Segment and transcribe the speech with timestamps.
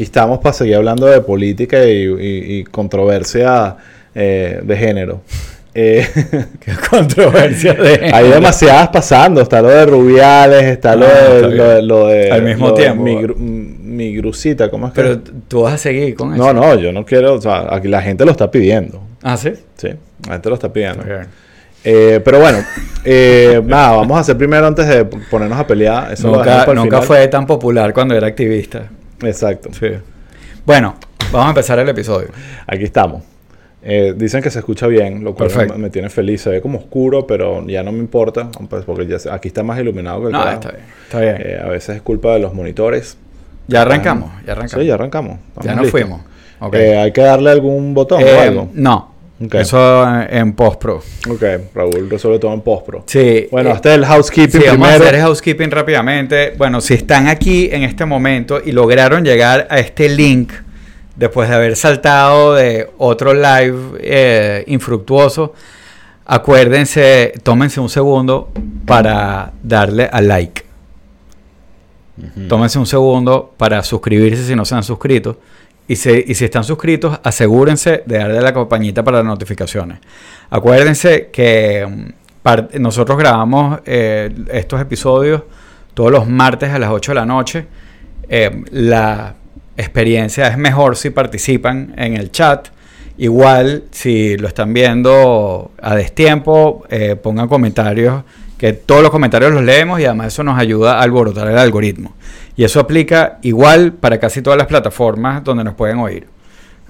[0.00, 3.76] aquí estamos para seguir hablando de política y, y- y controversia
[4.14, 5.20] eh, de género.
[5.74, 6.06] Eh,
[6.58, 8.10] Qué controversia de...
[8.14, 9.42] hay demasiadas pasando.
[9.42, 12.68] Está lo de Rubiales, está lo, Ah, de, está lo, de, lo de- Al mismo
[12.68, 13.02] lo de tiempo.
[13.02, 15.02] Mi, gru- mi grucita, ¿cómo es que?
[15.02, 16.42] Pero tú vas a seguir con eso.
[16.50, 17.34] no, no, yo no quiero.
[17.34, 19.02] O sea, aquí la gente lo está pidiendo.
[19.22, 19.50] Ah, ¿sí?
[19.76, 19.88] Sí,
[20.26, 21.04] la gente lo está pidiendo.
[21.84, 22.58] Eh, pero bueno,
[23.04, 26.10] eh, nada, vamos a hacer primero antes de ponernos a pelear.
[26.10, 26.38] Eso lo
[26.74, 28.84] Nunca, fue tan popular cuando era activista.
[29.22, 29.70] Exacto.
[29.72, 29.88] Sí.
[30.64, 30.96] Bueno,
[31.32, 32.28] vamos a empezar el episodio.
[32.66, 33.22] Aquí estamos.
[33.82, 36.42] Eh, dicen que se escucha bien, lo cual me, me tiene feliz.
[36.42, 39.62] Se ve como oscuro, pero ya no me importa, pues, porque ya se- aquí está
[39.62, 40.60] más iluminado que el No, carajo.
[40.60, 40.84] está bien.
[41.04, 41.36] Está bien.
[41.38, 43.16] Eh, a veces es culpa de los monitores.
[43.68, 44.82] ya arrancamos, ya arrancamos.
[44.82, 45.38] Sí, ya arrancamos.
[45.62, 45.90] Ya nos listos.
[45.92, 46.20] fuimos.
[46.60, 46.74] Ok.
[46.74, 48.68] Eh, hay que darle algún botón Eh, o algo.
[48.74, 49.14] No.
[49.40, 51.02] Eso en, en post-pro.
[51.28, 51.42] Ok,
[51.74, 53.04] Raúl resuelve todo en postpro.
[53.06, 53.48] Sí.
[53.50, 56.54] Bueno, eh, hasta el housekeeping Sí, vamos a hacer el housekeeping rápidamente.
[56.58, 60.52] Bueno, si están aquí en este momento y lograron llegar a este link
[61.16, 65.54] después de haber saltado de otro live eh, infructuoso,
[66.26, 68.50] acuérdense, tómense un segundo
[68.84, 70.64] para darle a like.
[72.48, 75.38] Tómense un segundo para suscribirse si no se han suscrito.
[75.90, 79.98] Y, si están suscritos, asegúrense de darle la campanita para las notificaciones.
[80.48, 85.42] Acuérdense que mm, nosotros grabamos eh, estos episodios
[85.92, 87.66] todos los martes a las 8 de la noche.
[88.28, 89.34] Eh, la
[89.76, 92.68] experiencia es mejor si participan en el chat.
[93.18, 98.22] Igual, si lo están viendo a destiempo, eh, pongan comentarios,
[98.56, 102.14] que todos los comentarios los leemos y además eso nos ayuda a alborotar el algoritmo.
[102.60, 106.26] Y eso aplica igual para casi todas las plataformas donde nos pueden oír.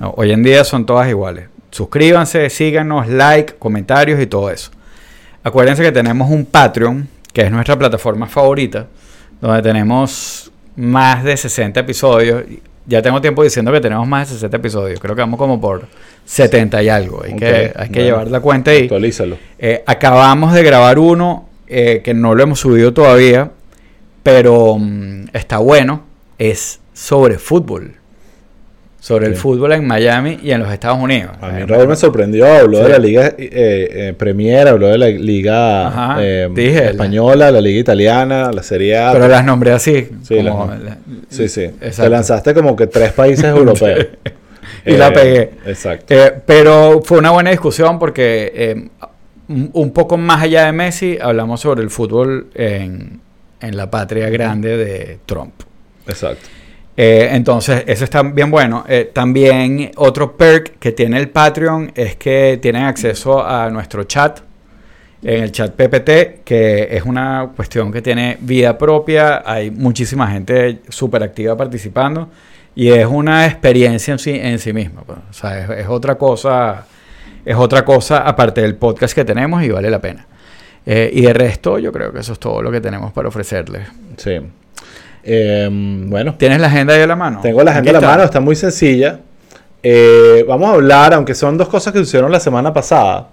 [0.01, 1.45] No, hoy en día son todas iguales.
[1.71, 4.73] Suscríbanse, síganos, like, comentarios y todo eso.
[5.45, 8.89] Acuérdense que tenemos un Patreon, que es nuestra plataforma favorita,
[9.41, 12.43] donde tenemos más de 60 episodios.
[12.87, 14.99] Ya tengo tiempo diciendo que tenemos más de 60 episodios.
[14.99, 15.87] Creo que vamos como por
[16.25, 17.23] 70 y algo.
[17.23, 18.05] Hay que, hay que bueno.
[18.07, 18.83] llevar la cuenta ahí.
[18.83, 19.39] Actualízalo.
[19.57, 23.53] Eh, acabamos de grabar uno eh, que no lo hemos subido todavía,
[24.23, 26.05] pero mm, está bueno.
[26.39, 27.93] Es sobre fútbol.
[28.99, 31.31] Sobre el fútbol en Miami y en los Estados Unidos.
[31.41, 32.83] A mí Eh, Raúl me sorprendió, habló Sí.
[32.85, 37.51] de la liga eh, eh, Premier, habló de la liga Ajá, eh, dije, la- española,
[37.51, 39.13] la liga italiana, la Serie A.
[39.13, 40.07] Pero las nombré así.
[40.23, 40.99] Sí, como las- la-
[41.31, 41.63] Sí, sí.
[41.63, 42.03] Exacto.
[42.03, 44.07] Te lanzaste como que tres países europeos.
[44.87, 45.51] Y la pegué.
[45.67, 46.15] Exacto.
[46.47, 48.89] Pero fue una buena discusión porque
[49.49, 53.21] un un poco más allá de Messi hablamos sobre el fútbol en,
[53.61, 55.55] en la patria grande de Trump.
[56.07, 56.49] Exacto.
[56.97, 58.85] Eh, entonces, eso está bien bueno.
[58.89, 64.41] Eh, también otro perk que tiene el Patreon es que tienen acceso a nuestro chat,
[65.23, 69.43] en el chat PPT, que es una cuestión que tiene vida propia.
[69.47, 72.29] Hay muchísima gente súper activa participando
[72.75, 75.03] y es una experiencia en sí, en sí misma.
[75.03, 75.19] pues.
[75.31, 76.87] O sea, es, es otra cosa,
[77.45, 80.27] es otra cosa aparte del podcast que tenemos y vale la pena.
[80.87, 83.87] Eh, y de resto, yo creo que eso es todo lo que tenemos para ofrecerles.
[84.17, 84.39] Sí.
[85.23, 87.41] Eh, bueno, ¿Tienes la agenda ahí a la mano?
[87.43, 89.21] tengo la agenda en la mano, está muy sencilla.
[89.83, 93.29] Eh, vamos a hablar, aunque son dos cosas que sucedieron la semana pasada.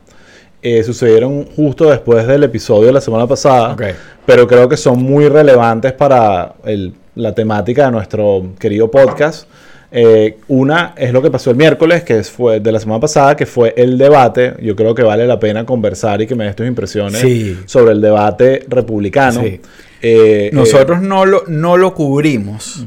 [0.64, 3.74] eh, sucedieron justo después del episodio de la semana pasada.
[3.74, 3.84] Ok.
[4.26, 9.48] pero creo que son muy relevantes para el- la temática de nuestro querido podcast.
[9.90, 13.46] Eh, una es lo que pasó el miércoles, que fue de la semana pasada, que
[13.46, 14.56] fue el debate.
[14.62, 17.58] Yo creo que vale la pena conversar y que me des tus impresiones Sí.
[17.66, 19.42] sobre el debate republicano.
[19.42, 19.62] Sí.
[20.02, 22.86] Eh, Nosotros no, lo, no lo cubrimos.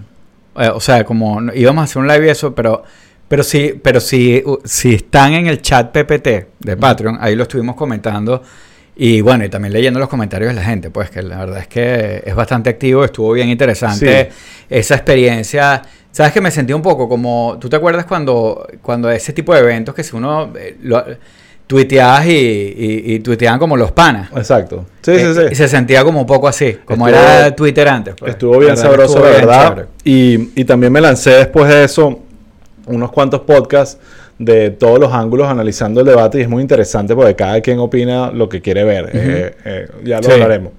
[0.59, 2.83] Eh, o sea, como íbamos a hacer un live y eso, pero,
[3.29, 6.29] pero sí, pero sí, si están en el chat PPT
[6.61, 8.43] de Patreon, ahí lo estuvimos comentando.
[9.03, 11.69] Y bueno, y también leyendo los comentarios de la gente, pues que la verdad es
[11.69, 14.29] que es bastante activo, estuvo bien interesante
[14.69, 15.81] esa experiencia.
[16.11, 19.61] Sabes que me sentí un poco como, ¿tú te acuerdas cuando, cuando ese tipo de
[19.61, 21.03] eventos que si uno eh, lo,
[21.67, 24.29] tuiteabas y, y, y tuiteaban como los panas?
[24.37, 24.85] Exacto.
[25.01, 25.55] Sí, Eh, sí, Y sí.
[25.55, 28.15] se sentía como un poco así, como Estuvo- era Twitter antes.
[28.19, 28.33] pues.
[28.33, 29.87] Estuvo bien verdad, sabroso, estuvo la bien verdad.
[30.05, 32.21] Y, y también me lancé después de eso
[32.87, 33.99] unos cuantos podcasts
[34.41, 38.31] de todos los ángulos analizando el debate y es muy interesante porque cada quien opina
[38.33, 39.11] lo que quiere ver.
[39.13, 40.33] Eh, eh, ya lo Sí.
[40.33, 40.73] hablaremos.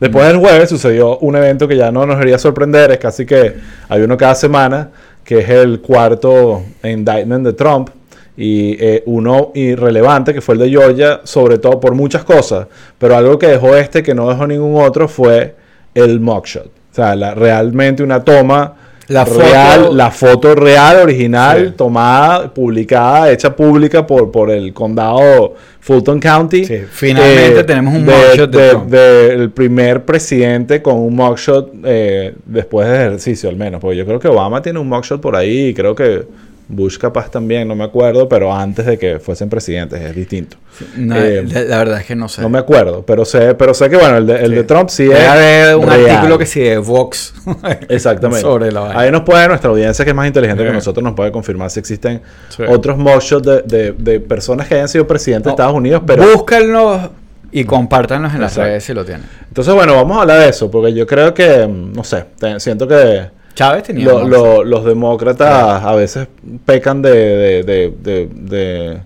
[0.00, 3.54] Después del jueves sucedió un evento que ya no nos debería sorprender, es casi que
[3.88, 4.90] hay uno cada semana,
[5.22, 7.90] que es el cuarto indictment de Trump
[8.36, 12.66] y eh, uno irrelevante que fue el de Georgia, sobre todo por muchas cosas,
[12.98, 15.54] pero algo que dejó este que no dejó ningún otro fue
[15.94, 16.66] el mugshot.
[16.66, 18.74] O sea, la- realmente una toma
[19.08, 21.74] La real, foto- la foto real, original, Sí.
[21.76, 26.62] tomada, publicada, hecha pública por, por el condado Fulton County.
[26.62, 28.90] Eh, Sí, finalmente tenemos un mugshot de de, Trump.
[28.90, 33.80] del primer presidente con un mugshot eh, después del ejercicio, al menos.
[33.80, 36.22] Porque yo creo que Obama tiene un mugshot por ahí y creo que
[36.68, 40.56] Bush capaz también, no me acuerdo, pero antes de que fuesen presidentes, es distinto.
[40.96, 42.40] No, Eh, la, la verdad es que no sé.
[42.40, 44.54] No me acuerdo, pero sé, pero sé que bueno, el de, el Sí.
[44.56, 45.74] de Trump sí Debe es.
[45.76, 46.08] un real.
[46.10, 47.34] artículo que sí de Vox.
[47.88, 48.40] Exactamente.
[48.42, 49.00] Sobre la vaina.
[49.00, 51.80] Ahí nos puede, nuestra audiencia que es más inteligente que nosotros, nos puede confirmar si
[51.80, 52.22] existen
[52.68, 56.22] otros mugshots de, de, de personas que hayan sido presidentes de Estados Unidos, pero.
[56.32, 57.10] Búscanlos
[57.54, 59.26] y compártanlos en las redes si lo tienen.
[59.48, 62.58] Entonces, bueno, vamos a hablar de eso, porque yo creo que, mm, no sé, te-
[62.60, 66.28] siento que Chávez tenía lo- un lo- los demócratas a veces
[66.64, 68.98] pecan de, de, de, de- de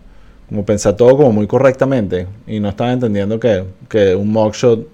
[0.48, 4.86] como pensar todo como muy correctamente y no están entendiendo que, que un mugshot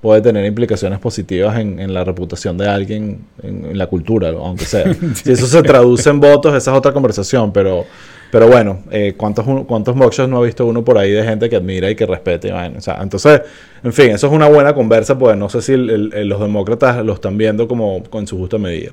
[0.00, 4.64] puede tener implicaciones positivas en, en la reputación de alguien, en, en la cultura, aunque
[4.64, 4.84] sea.
[5.14, 7.84] Si eso se traduce en votos, esa es otra conversación, pero,
[8.30, 11.56] pero bueno, eh, ¿cuántos, ¿cuántos mugshots no ha visto uno por ahí de gente que
[11.56, 12.48] admira y que respete?
[12.48, 12.78] y vaina?
[12.78, 13.40] O sea, entonces,
[13.82, 16.40] en fin, eso es una buena conversa, pues no sé si el- el- el- los
[16.40, 18.90] demócratas lo están viendo como con su justa medida.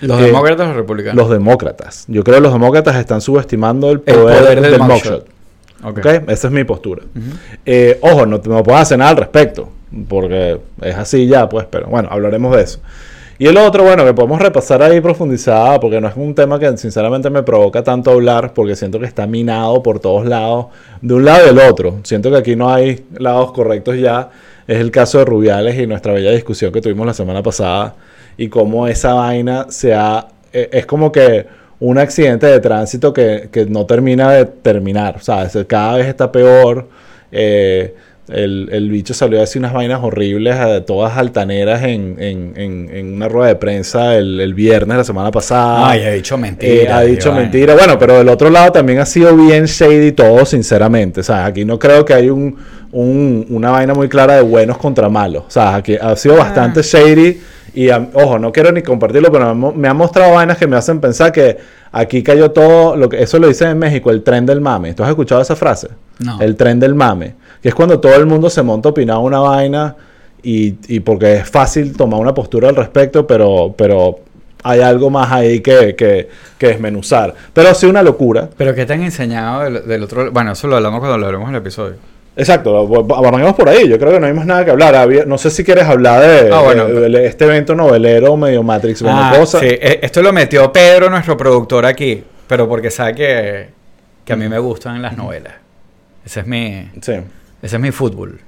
[0.00, 1.16] ¿Los Eh, demócratas o los republicanos?
[1.16, 2.04] Los demócratas.
[2.08, 4.88] Yo creo que los demócratas están subestimando el El poder, del del, mugshot.
[4.88, 5.28] mugshot.
[5.84, 5.98] Ok.
[5.98, 6.06] ¿ok?
[6.30, 7.02] Esa es mi postura.
[7.66, 9.68] Eh, ojo, no, te- no puedo hacer nada al respecto,
[10.08, 12.80] porque es así ya, pues, pero bueno, hablaremos de eso.
[13.40, 16.76] Y el otro, bueno, que podemos repasar ahí profundizada, porque no es un tema que
[16.76, 20.66] sinceramente me provoca tanto hablar, porque siento que está minado por todos lados,
[21.00, 22.00] de un lado y del otro.
[22.02, 24.30] Siento que aquí no hay lados correctos ya.
[24.66, 27.94] Es el caso de Rubiales y nuestra bella discusión que tuvimos la semana pasada,
[28.36, 30.26] y cómo esa vaina se ha...
[30.52, 31.46] eh, es como que
[31.80, 35.14] un accidente de tránsito que, que no termina de terminar.
[35.16, 36.88] O sea, es- cada vez está peor.
[37.30, 37.94] Eh,
[38.28, 42.90] el, el bicho salió a decir unas vainas horribles, eh, todas altaneras, en, en, en,
[42.94, 45.88] en una rueda de prensa el, el viernes, la semana pasada.
[45.90, 46.98] Ay, ha dicho Eh, mentira.
[46.98, 47.74] ha dicho mentira.
[47.74, 51.20] Bueno, pero del otro lado también ha sido bien shady todo, sinceramente.
[51.20, 52.56] O sea, aquí no creo que hay un,
[52.92, 55.44] un- una vaina muy clara de buenos contra malos.
[55.46, 57.40] O sea, aquí ha sido bastante shady.
[57.78, 61.00] Y a- ojo, no quiero ni compartirlo, pero me, han mostrado vainas que me hacen
[61.00, 61.58] pensar que
[61.92, 62.96] aquí cayó todo.
[62.96, 64.94] lo que Eso lo dicen en México, el tren del mame.
[64.94, 65.88] ¿Tú has escuchado esa frase?
[66.18, 66.40] No.
[66.40, 67.34] El tren del mame.
[67.62, 69.94] Que es cuando todo el mundo se monta a opinar una vaina.
[70.42, 74.20] Y, y porque es fácil tomar una postura al respecto, pero, pero
[74.64, 76.28] hay algo más ahí que, que,
[76.58, 77.32] que desmenuzar.
[77.52, 78.48] Pero sí una locura.
[78.56, 80.30] Pero ¿qué te han enseñado del, del otro?
[80.32, 81.94] Bueno, eso lo hablamos cuando lo hablemos en el episodio.
[82.38, 83.88] Exacto, arrancamos por ahí.
[83.88, 85.08] Yo creo que no hay más nada que hablar.
[85.26, 86.86] No sé si quieres hablar de, Ah, bueno.
[86.86, 89.58] de- de este evento novelero medio Matrix Ah, cosa.
[89.58, 93.68] sí, eh, esto lo metió Pedro, nuestro productor aquí, pero porque sabe que,
[94.24, 95.54] que a mí me gustan las novelas.
[96.24, 97.12] Ese es mi, Sí,
[97.60, 98.38] ese es mi fútbol.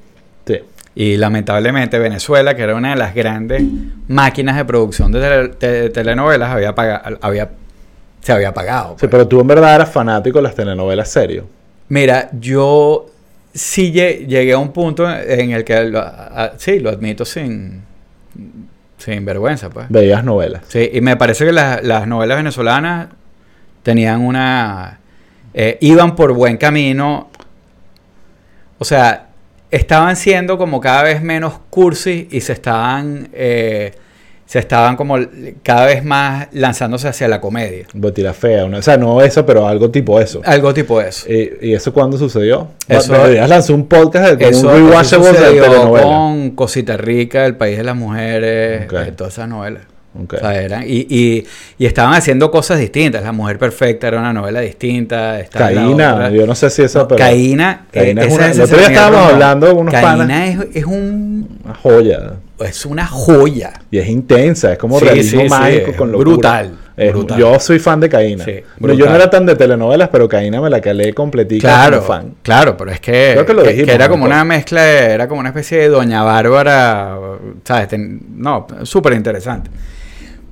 [0.46, 0.60] sí.
[0.94, 3.62] Y lamentablemente Venezuela, que era una de las grandes
[4.08, 7.48] máquinas de producción de, tele- de telenovelas, había paga- había,
[8.20, 8.90] se había pagado.
[8.90, 9.10] Sí, pues.
[9.10, 11.46] pero tú en verdad eras fanático de las telenovelas serio.
[11.88, 13.06] Mira, yo
[13.52, 17.82] sí lle- llegué a un punto en el que, lo- a- sí, lo admito sin,
[18.98, 19.86] sin vergüenza, pues.
[19.88, 20.62] Veías novelas.
[20.68, 23.08] Sí, y me parece que las, las novelas venezolanas
[23.82, 24.98] tenían una...
[25.54, 27.28] eh, iban por buen camino.
[28.78, 29.28] O sea,
[29.70, 33.28] estaban siendo como cada vez menos cursi y se estaban...
[33.32, 33.92] eh,
[34.50, 35.16] se estaban como
[35.62, 37.86] cada vez más lanzándose hacia la comedia.
[38.16, 38.64] La Fea.
[38.64, 40.40] o sea, no eso, pero algo tipo eso.
[40.44, 41.30] Algo tipo eso.
[41.32, 42.66] ¿Y, y eso cuándo sucedió?
[42.88, 46.02] Eso- Deberías lanzar un podcast de Eso, un rewatchable de telenovela.
[46.04, 48.92] con Cosita Rica, El País de las Mujeres, Ok.
[49.06, 49.84] eh, todas esas novelas.
[50.20, 50.34] Ok.
[50.34, 51.46] O sea, eran- y, y,
[51.78, 53.22] y estaban haciendo cosas distintas.
[53.22, 55.38] La Mujer Perfecta era una novela distinta.
[55.48, 58.56] Caína, yo no sé si esa, No, pero Caína, Caína eh, es esa una- es
[58.58, 62.32] el otro día estábamos hablando con unos Caína es, es un una joya.
[62.64, 63.72] Es una joya.
[63.90, 66.30] Y es intensa, es como Sí, realismo sí, mágico con locura.
[66.30, 67.38] brutal, Es- brutal.
[67.38, 68.44] Yo soy fan de Caína.
[68.78, 72.08] No, yo no era tan de telenovelas, pero Caína me la calé completica Claro, como
[72.08, 72.34] fan.
[72.42, 74.10] claro, pero es que, Creo que lo dijimos, que era ¿no?
[74.12, 77.16] como una mezcla, de- era como una especie de Doña Bárbara,
[77.64, 77.88] ¿sabes?
[77.88, 79.70] Ten- no, súper interesante.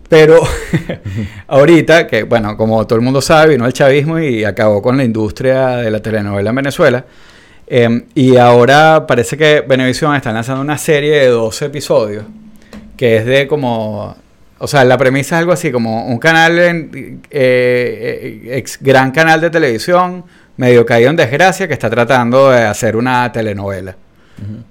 [0.09, 0.41] Pero
[1.49, 5.05] ahorita, que bueno, como todo el mundo sabe, vino el chavismo y acabó con la
[5.05, 7.05] industria de la telenovela en Venezuela.
[7.71, 12.25] Eh, y ahora parece que Venevisión está lanzando una serie de 12 episodios,
[12.97, 14.17] que es de como...
[14.61, 19.13] O sea, la premisa es algo así, como un canal, en- eh, eh, ex gran
[19.13, 20.25] canal de televisión,
[20.57, 23.95] medio caído en desgracia, que está tratando de hacer una telenovela.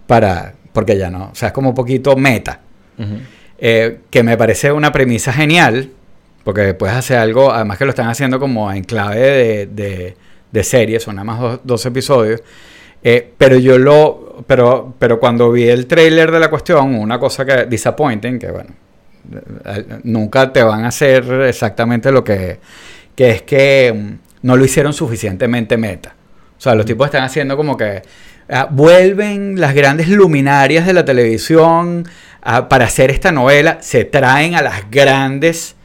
[0.07, 0.53] Para...
[0.73, 2.59] Porque ya no, o sea, es como un poquito meta.
[3.59, 5.89] Eh, que me parece una premisa genial,
[6.43, 10.17] porque puedes hacer algo, además que lo están haciendo como en clave de, de,
[10.51, 12.41] de serie, son nada más dos, dos episodios.
[13.03, 17.45] Eh, pero yo lo, pero, pero cuando vi el trailer de la cuestión, una cosa
[17.45, 18.71] que disappointing, que bueno,
[19.65, 22.59] eh, nunca te van a hacer exactamente lo que,
[23.15, 24.13] que es que mm,
[24.43, 26.15] no lo hicieron suficientemente meta.
[26.57, 28.01] O sea, los tipos están haciendo como que
[28.49, 32.07] ah, vuelven las grandes luminarias de la televisión
[32.41, 35.75] ah, para hacer esta novela, se traen a las grandes,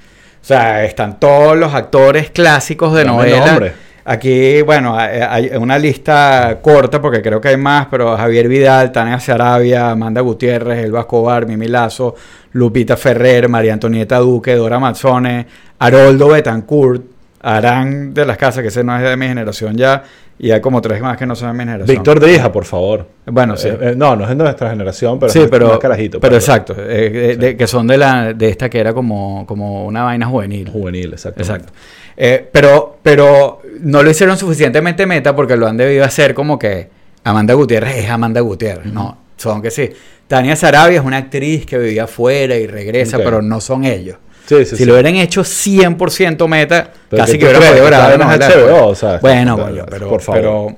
[0.40, 3.46] o sea, están todos los actores clásicos de Dame novela.
[3.46, 3.72] nombre.
[4.04, 9.20] Aquí, bueno, hay una lista corta porque creo que hay más, pero Javier Vidal, Tania
[9.20, 12.14] Sarabia, Amanda Gutiérrez, Elba Escobar, Mimi Lazo,
[12.52, 15.46] Lupita Ferrer, María Antonieta Duque, Dora Mazzone,
[15.78, 17.02] Haroldo Betancourt,
[17.42, 20.02] Arán de las Casas, que ese no es de mi generación ya,
[20.38, 21.96] y hay como tres más que no son de mi generación.
[21.96, 23.06] Víctor Drija, por favor.
[23.26, 23.68] Bueno, sí.
[23.68, 26.18] Eh, eh, no, no es de nuestra generación, pero sí, es pero, más carajito.
[26.20, 29.86] pero exacto, eh, de- de- que son de la de esta que era como, como
[29.86, 30.68] una vaina juvenil.
[30.70, 31.40] Juvenil, exacto.
[31.40, 31.72] Exacto.
[32.16, 36.88] Eh, pero, pero no lo hicieron suficientemente meta porque lo han debido hacer como que
[37.24, 38.92] Amanda Gutiérrez es Amanda Gutiérrez.
[38.92, 39.90] No, son que sí.
[40.28, 44.16] Tania Sarabia es una actriz que vivía afuera y regresa, pero no son ellos.
[44.46, 44.84] Sí, sí, si sí.
[44.84, 49.18] lo hubieran hecho 100% meta, Pero casi ¿qué que hubiera podido grabar una o sea,
[49.18, 50.40] Bueno, pero- coño, pero, por favor.
[50.40, 50.76] pero,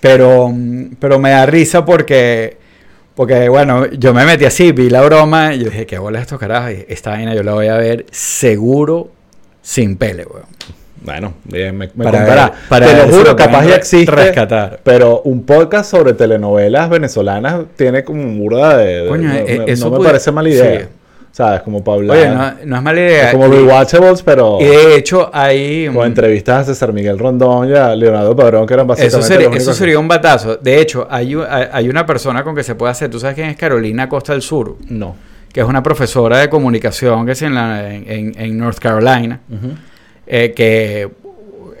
[0.00, 0.54] pero,
[0.98, 2.56] pero me da risa porque,
[3.14, 6.38] porque, bueno, yo me metí así, vi la broma y yo dije, ¿qué bola estos
[6.40, 6.72] carajos?
[6.88, 9.10] Esta vaina yo la voy a ver seguro
[9.62, 10.46] sin pele, weón.
[11.04, 12.44] Bueno, bien, me, me Para contará.
[12.50, 14.12] ver- para Te ver lo juro, capaz ya existe.
[14.12, 14.78] rescatar.
[14.84, 19.08] Pero un podcast sobre telenovelas venezolanas tiene como un burda de.
[19.08, 20.80] Coño, no, eh, me- eso no me puede- parece mala idea.
[20.80, 20.86] sí.
[21.32, 21.62] ¿Sabes?
[21.62, 22.16] Como para hablar.
[22.18, 23.26] Oye, no, no es mala idea.
[23.28, 24.58] es como rewatchables, pero.
[24.60, 25.88] y de hecho, hay...
[25.88, 29.16] O entrevistas a César Miguel Rondón y a Leonardo Padrón, que eran básicamente.
[29.18, 30.56] Eso sería, eso sería un batazo.
[30.56, 31.34] De hecho, hay
[31.72, 33.10] hay una persona con que se puede hacer.
[33.10, 34.76] ¿Tú sabes quién es Carolina Costa del Sur?
[34.90, 35.16] No.
[35.52, 39.40] Que es una profesora de comunicación que es en, la, en, en- North Carolina.
[40.26, 41.10] eh, que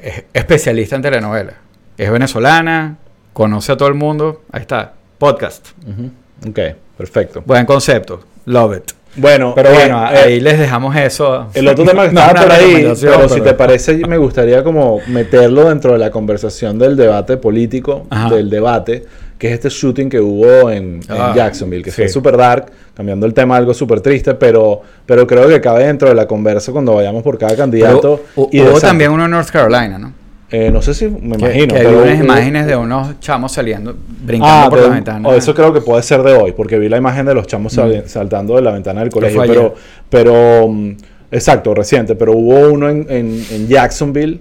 [0.02, 1.54] es especialista en telenovelas.
[1.96, 2.98] Es venezolana,
[3.32, 4.42] conoce a todo el mundo.
[4.52, 5.68] Ahí está, podcast.
[5.86, 6.10] Ujú.
[6.50, 6.58] Ok,
[6.98, 7.42] perfecto.
[7.46, 8.92] Buen concepto, love it.
[9.16, 11.48] Bueno, Pero eh, bueno, eh, ahí les dejamos eso.
[11.54, 15.68] El otro tema que estaba por ahí, pero si te parece, me gustaría como meterlo
[15.68, 18.34] dentro de la conversación del debate político, Ajá.
[18.34, 19.04] del debate,
[19.38, 21.96] que es este shooting que hubo en, en Ah, Jacksonville, que sí.
[22.02, 26.08] fue súper dark, cambiando el tema algo súper triste, pero, pero creo que cabe dentro
[26.08, 28.22] de la conversa cuando vayamos por cada candidato.
[28.50, 30.12] y hubo también uno en North Carolina, ¿no?
[30.52, 31.40] Eh, no sé si me imagino.
[31.74, 35.32] que hay pero unas imágenes de unos chamos saliendo, brincando Ah, por de- las ventanas.
[35.32, 37.72] o eso creo que puede ser de hoy, porque vi la imagen de los chamos
[37.72, 39.42] sali- saltando de la ventana del colegio.
[39.46, 39.74] Pero,
[40.10, 40.90] pero mm,
[41.30, 42.14] exacto, reciente.
[42.14, 44.40] Pero hubo uno en, en- en Jacksonville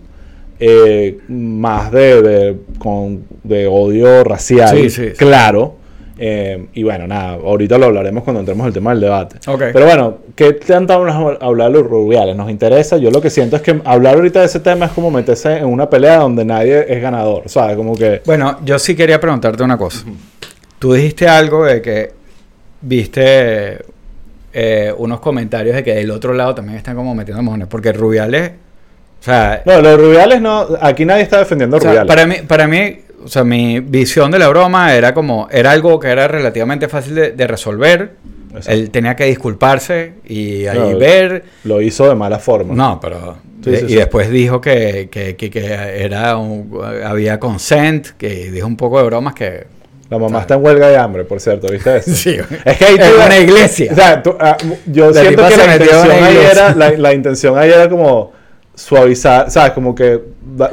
[0.60, 5.16] eh, más de, de- con, de odio racial, Sí, sí, sí.
[5.18, 5.76] claro.
[6.24, 9.38] Eh, y bueno, nada, ahorita lo hablaremos cuando entremos al tema del debate.
[9.50, 9.64] Ok.
[9.74, 12.36] Pero bueno, ¿qué tanto vamos a hablar de los rubiales?
[12.36, 12.98] ¿Nos interesa?
[12.98, 15.66] Yo lo que siento es que hablar ahorita de ese tema es como meterse en
[15.66, 17.76] una pelea donde nadie es ganador, ¿sabes?
[17.76, 18.22] Como que...
[18.24, 20.06] Bueno, yo sí quería preguntarte una cosa.
[20.78, 22.12] Tú dijiste algo de que
[22.82, 23.80] viste
[24.54, 27.68] eh, unos comentarios de que del otro lado también están como metiendo mojones.
[27.68, 28.52] Porque Rubiales,
[29.22, 30.68] o sea, No, los Rubiales no.
[30.82, 32.08] Aquí nadie está defendiendo a o sea, Rubiales.
[32.08, 36.00] para mí, para mí, o sea, mi visión de la broma era como, era algo
[36.00, 38.12] que era relativamente fácil de, de resolver.
[38.50, 38.72] Exacto.
[38.72, 40.98] Él tenía que disculparse y ahí Claro.
[41.00, 41.44] ver.
[41.64, 42.74] Lo hizo de mala forma.
[42.74, 43.96] No, pero Sí, y, sí, y sí.
[43.96, 45.66] después dijo que, que, que- que
[46.04, 49.68] era un- había consent, que dijo un poco de bromas que
[50.10, 52.12] La mamá está en huelga de hambre, por cierto, ¿viste eso?
[52.12, 52.36] Sí.
[52.66, 53.92] Es que ahí tú- una iglesia.
[53.94, 57.58] O sea, tú- ah, yo La siento que la intención, ahí era, la, la intención
[57.58, 58.34] ahí era como
[58.76, 59.72] suavizar, ¿sabes?
[59.72, 60.20] Como que,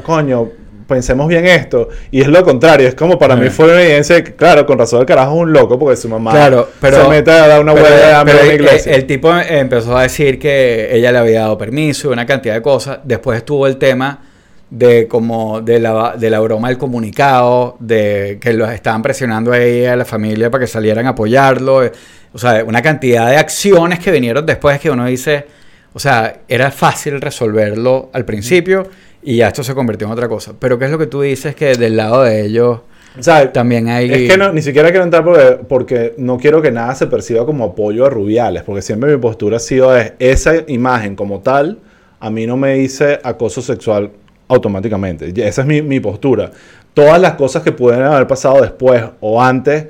[0.02, 0.48] coño,
[0.88, 1.88] pensemos bien esto.
[2.10, 3.42] Y es lo contrario, es como para Sí.
[3.42, 5.96] mí fue una evidencia de que, claro, con razón el carajo es un loco porque
[5.96, 8.92] su mamá Claro, pero se mete a dar una huelga de el- iglesia.
[8.94, 12.62] El, tipo empezó a decir que ella le había dado permiso y una cantidad de
[12.62, 12.98] cosas.
[13.04, 14.22] Después estuvo el tema
[14.70, 19.58] de como de la, de la broma del comunicado, de que los estaban presionando a
[19.58, 21.84] ella, a la familia, para que salieran a apoyarlo.
[21.84, 21.92] eh,
[22.34, 25.46] O sea, una cantidad de acciones que vinieron después que uno dice,
[25.94, 28.86] o sea, era fácil resolverlo al principio
[29.22, 30.54] y ya esto se convirtió en otra cosa.
[30.58, 32.80] Pero ¿qué es lo que tú dices que del lado de ellos
[33.18, 34.10] O sea, también hay...
[34.10, 37.44] Es que no, ni siquiera quiero entrar porque, porque no quiero que nada se perciba
[37.44, 41.78] como apoyo a Rubiales, porque siempre mi postura ha sido es, esa imagen como tal,
[42.20, 44.10] a mí no me dice acoso sexual
[44.48, 45.32] automáticamente.
[45.34, 46.50] Y Esa es mi, mi postura.
[46.94, 49.86] Todas las cosas que pueden haber pasado después o antes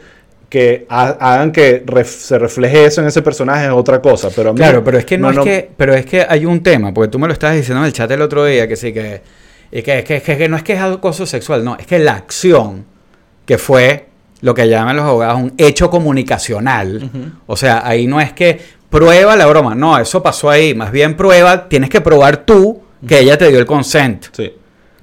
[0.48, 4.28] que ha- hagan que ref- se refleje eso en ese personaje es otra cosa.
[4.34, 6.62] Pero a mí- Claro, pero es que no, es que, pero es que hay un
[6.62, 8.92] tema, porque tú me lo estabas diciendo en el chat el otro día, que sí
[8.92, 9.20] que,
[9.70, 12.12] y que, que, que- que no es que es acoso sexual, no, es que la
[12.14, 12.86] acción
[13.44, 14.06] que fue
[14.40, 17.10] lo que llaman los abogados un hecho comunicacional,
[17.46, 21.16] o sea, ahí no es que prueba la broma, no, eso pasó ahí, más bien
[21.16, 24.26] prueba, tienes que probar tú que ella te dio el consent.
[24.32, 24.52] Sí.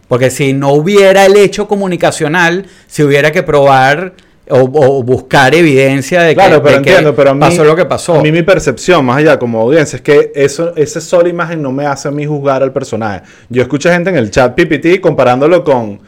[0.08, 4.14] Porque si no hubiera el hecho comunicacional, si hubiera que probar
[4.50, 7.64] o, o buscar evidencia de que, Claro, pero de que entiendo, pero a mí, pasó
[7.64, 8.16] lo que pasó.
[8.20, 11.72] A mí mi percepción, más allá como audiencia, es que eso, esa sola imagen no
[11.72, 13.24] me hace a mí juzgar al personaje.
[13.50, 16.00] Yo escucho gente en el chat PPT comparándolo con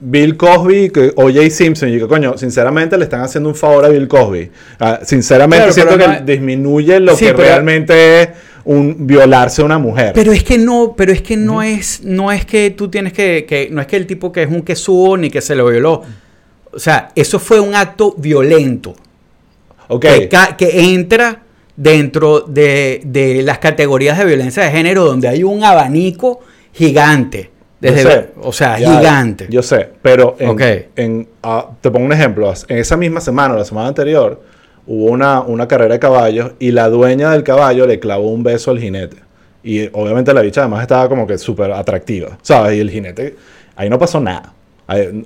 [0.00, 1.88] Bill Cosby que- o Jay Simpson.
[1.90, 4.50] Y digo, coño, sinceramente le están haciendo un favor a Bill Cosby.
[4.80, 8.28] Ah, sinceramente Claro, siento pero que no- disminuye lo Sí, que pero- realmente es
[8.64, 10.12] un violarse a una mujer.
[10.14, 13.46] Pero es que no, pero es que no es, no es que tú tienes que,
[13.48, 16.02] que, no es que el tipo que es un quesudo ni que se lo violó.
[16.72, 18.94] O sea, eso fue un acto violento.
[19.88, 20.04] ok.
[20.56, 21.42] que, entra
[21.76, 26.40] dentro de, de las categorías de violencia de género donde hay un abanico
[26.72, 27.50] gigante.
[27.80, 28.28] Desde, Yo sé.
[28.42, 29.46] O sea, Ya, gigante.
[29.50, 30.62] Yo sé, pero en, Ok.
[30.96, 32.52] en, ah, te pongo un ejemplo.
[32.68, 34.42] En esa misma semana, la semana anterior,
[34.86, 38.70] hubo una, una carrera de caballos y la dueña del caballo le clavó un beso
[38.72, 39.18] al jinete.
[39.62, 42.76] Y obviamente la bicha además estaba como que súper atractiva, ¿sabes?
[42.76, 43.36] Y el jinete,
[43.76, 44.54] ahí no pasó nada.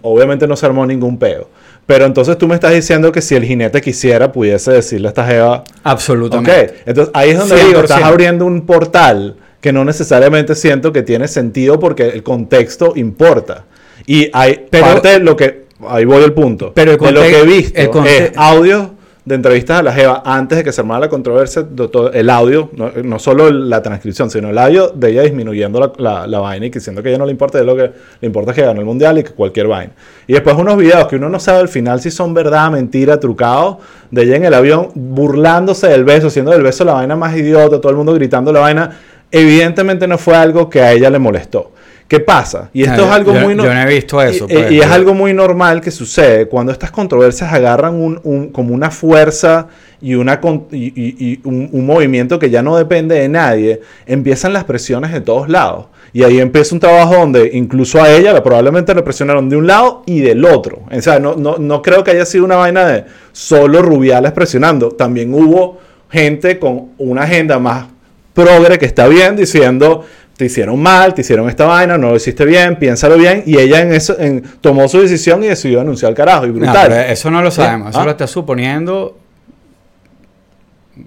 [0.03, 1.49] Obviamente no se armó ningún peo.
[1.87, 5.27] Pero entonces tú me estás diciendo que si el jinete quisiera, pudiese decirle a esta
[5.27, 6.67] jeva, Absolutamente.
[6.67, 7.83] Ok, entonces ahí es donde digo, 100%.
[7.85, 13.65] estás abriendo un portal que no necesariamente siento que tiene sentido porque el contexto importa.
[14.07, 17.21] Y hay Pero- parte de lo que, ahí voy al punto, Pero el de lo
[17.23, 18.89] que he visto el es audios
[19.25, 21.65] de entrevistas a la Jeva antes de que se armara la controversia,
[22.13, 22.71] el audio,
[23.05, 26.71] no, solo la transcripción, sino el audio de ella disminuyendo la, la- la vaina y
[26.71, 28.81] diciendo que a ella no le importa, de lo que le importa es que ganó
[28.81, 29.93] el mundial y que cualquier vaina.
[30.27, 33.77] Y después unos videos que uno no sabe al final si son verdad, mentira, trucados,
[34.11, 37.81] de ella en el avión burlándose del beso, haciendo del beso la vaina más idiota,
[37.81, 38.99] todo el mundo gritando la vaina.
[39.31, 41.71] Evidentemente no fue algo que a ella le molestó.
[42.13, 42.69] ¿Qué pasa?
[42.75, 43.57] Y esto No, es algo yo- muy...
[43.57, 46.47] yo no he visto eso, Y, pues, y es pero- algo muy normal que sucede
[46.47, 49.69] cuando estas controversias agarran un, un- como una fuerza
[50.03, 50.39] y, una,
[50.73, 55.23] y, y- un, un movimiento que ya no depende de nadie, empiezan las presiones de
[55.23, 55.87] todos lados.
[56.13, 59.67] Y ahí empieza un trabajo donde incluso a ella la- probablemente le presionaron de un
[59.67, 60.81] lado y del otro.
[60.95, 64.91] O sea, no, no, no creo que haya sido una vaina de solo Rubiales presionando.
[64.91, 65.79] También hubo
[66.11, 67.87] gente con una agenda más
[68.35, 70.05] progre que está bien diciendo
[70.37, 73.81] te hicieron mal, te hicieron esta vaina, no lo hiciste bien, piénsalo bien y ella
[73.81, 76.89] en eso en- tomó su decisión y decidió anunciar el carajo y No, brutal.
[76.89, 77.91] pero eso no lo sabemos.
[77.91, 78.05] Eso ¿Ah?
[78.05, 79.19] lo está suponiendo.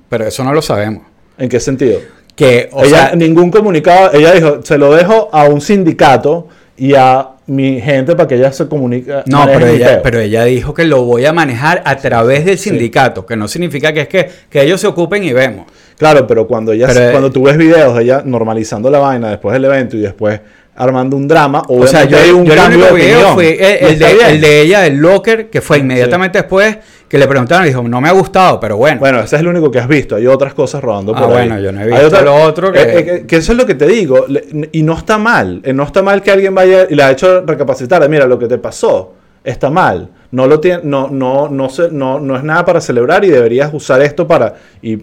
[0.10, 1.03] Pero eso no lo sabemos.
[1.38, 2.00] ¿En qué sentido?
[2.36, 6.94] Que, o ella sea, ningún comunicado, ella dijo, se lo dejo a un sindicato y
[6.96, 9.12] a mi gente para que ella se comunique.
[9.25, 10.01] No, pero ella, peo".
[10.01, 13.94] pero ella dijo que lo voy a manejar a través del sindicato, que no significa
[13.94, 15.68] que es que, que ellos se ocupen y vemos.
[15.98, 19.53] Claro, pero cuando ella, Pero, cuando tú ves videos de ella normalizando la vaina después
[19.53, 20.42] del evento y después
[20.77, 23.33] armando un drama, O sea, yo, hay un yo el cambio único de video opinión.
[23.35, 27.27] fue el, el de, el de ella, el locker, que fue inmediatamente después que le
[27.27, 29.00] preguntaron y dijo, no me ha gustado, pero bueno.
[29.00, 30.16] Bueno, ese es el único que has visto.
[30.16, 31.48] Hay otras cosas rodando Ah, por ahí.
[31.48, 33.57] bueno, yo no he Hay visto otra- lo otro que- Eh, eh, que eso es
[33.57, 34.25] lo que te digo.
[34.72, 35.61] Y no está mal.
[35.64, 38.07] Eh, No está mal que alguien vaya y le ha hecho recapacitar.
[38.09, 40.09] Mira, lo que te pasó está mal.
[40.31, 43.72] No, lo tiene, no, no, no, se- no, no es nada para celebrar y deberías
[43.74, 44.55] usar esto para...
[44.81, 44.98] Y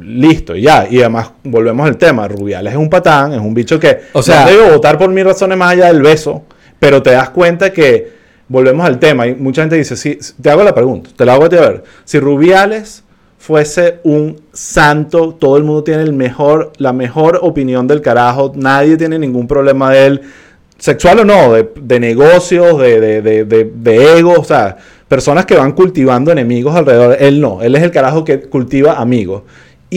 [0.00, 0.86] listo, ya.
[0.90, 2.26] Y además, volvemos al tema.
[2.28, 4.00] Rubiales es un patán, es un bicho que...
[4.12, 6.42] O sea- no debe votar por mil razones más allá del beso.
[6.78, 8.12] Pero te das cuenta que...
[8.46, 9.26] Volvemos al tema.
[9.26, 11.08] Y mucha gente dice, sí, te hago la pregunta.
[11.16, 11.82] Te la hago a ti a ver.
[12.04, 13.02] Si Rubiales
[13.38, 18.98] fuese un santo, todo el mundo tiene el mejor, la mejor opinión del carajo, nadie
[18.98, 20.20] tiene ningún problema de él,
[20.78, 23.44] sexual o no, de, de negocios, de, de-
[23.74, 24.76] de ego, o sea,
[25.08, 29.42] personas que van cultivando enemigos alrededor, él no, él es el carajo que cultiva amigos.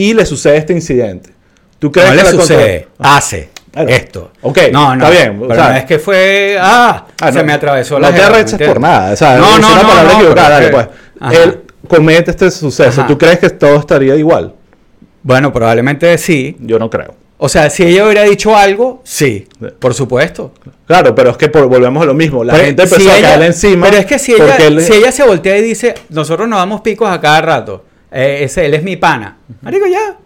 [0.00, 1.30] Y le sucede este incidente.
[1.78, 3.50] ¿Tú crees no que le sucede, contra- hace
[3.88, 4.32] esto.
[4.42, 7.38] ok, no, no, está bien, o Pero sea- no es que fue, ah, Ah, se
[7.38, 9.60] no, me atravesó no la te jeva, ¿me arreches por nada, o sea, No, es
[9.60, 10.86] no, una no, palabra no, equivocada, dale, es pues.
[11.20, 11.34] Ajá.
[11.42, 13.06] Él comete este suceso, Ajá.
[13.08, 14.54] ¿tú crees que todo estaría igual?
[15.22, 16.56] Bueno, probablemente sí.
[16.60, 17.14] Yo no creo.
[17.38, 19.46] O sea, si ella hubiera dicho algo, sí,
[19.78, 20.52] por supuesto.
[20.86, 22.42] Claro, pero es que por- volvemos a lo mismo.
[22.42, 23.86] La Pero gente empezó si a ella- caerle encima.
[23.86, 26.80] Pero es que si ella, él- si ella se voltea y dice, nosotros nos damos
[26.80, 29.36] picos a cada rato, eh, ese, él es mi pana.
[29.62, 30.16] Marico, ya,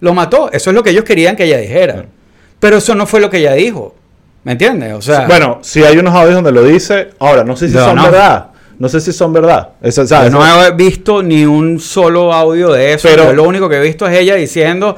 [0.00, 0.50] lo mató.
[0.52, 2.06] Eso es lo que ellos querían que ella dijera.
[2.58, 3.94] Pero eso no fue lo que ella dijo.
[4.44, 4.92] ¿Me entiendes?
[4.94, 7.10] O sea, Bueno, si hay unos audios donde lo dice.
[7.20, 8.02] Ahora, no sé si No, son no.
[8.04, 8.46] verdad.
[8.78, 9.68] No sé si son verdad.
[10.30, 13.06] No he visto ni un solo audio de eso.
[13.08, 14.96] Pero- lo único que he visto es ella diciendo,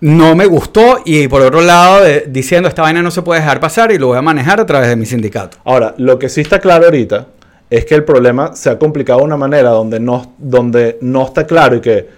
[0.00, 3.60] no me gustó, y por otro lado, de- diciendo, esta vaina no se puede dejar
[3.60, 5.56] pasar y lo voy a manejar a través de mi sindicato.
[5.64, 7.26] Ahora, lo que sí está claro ahorita
[7.70, 11.46] es que el problema se ha complicado de una manera donde no, donde no está
[11.46, 12.08] claro y que.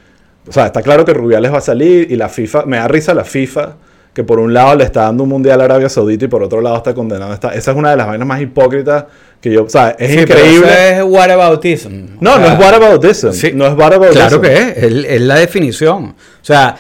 [0.48, 2.64] O sea, está claro que Rubiales va a salir y la FIFA.
[2.66, 3.76] Me da risa la FIFA.
[4.12, 6.60] Que por un lado le está dando un mundial a Arabia Saudita y por otro
[6.60, 7.32] lado está condenando.
[7.32, 9.06] Esta, esa es una de las vainas más hipócritas
[9.40, 9.64] que yo.
[9.64, 10.68] O sea, es Sí, pero increíble.
[10.68, 11.90] eso es whataboutism.
[12.20, 13.30] No, O no sea, es whataboutism.
[13.32, 13.52] sí.
[13.54, 14.12] No es whataboutism.
[14.18, 16.04] Claro que es, es, es la definición.
[16.04, 16.76] O sea,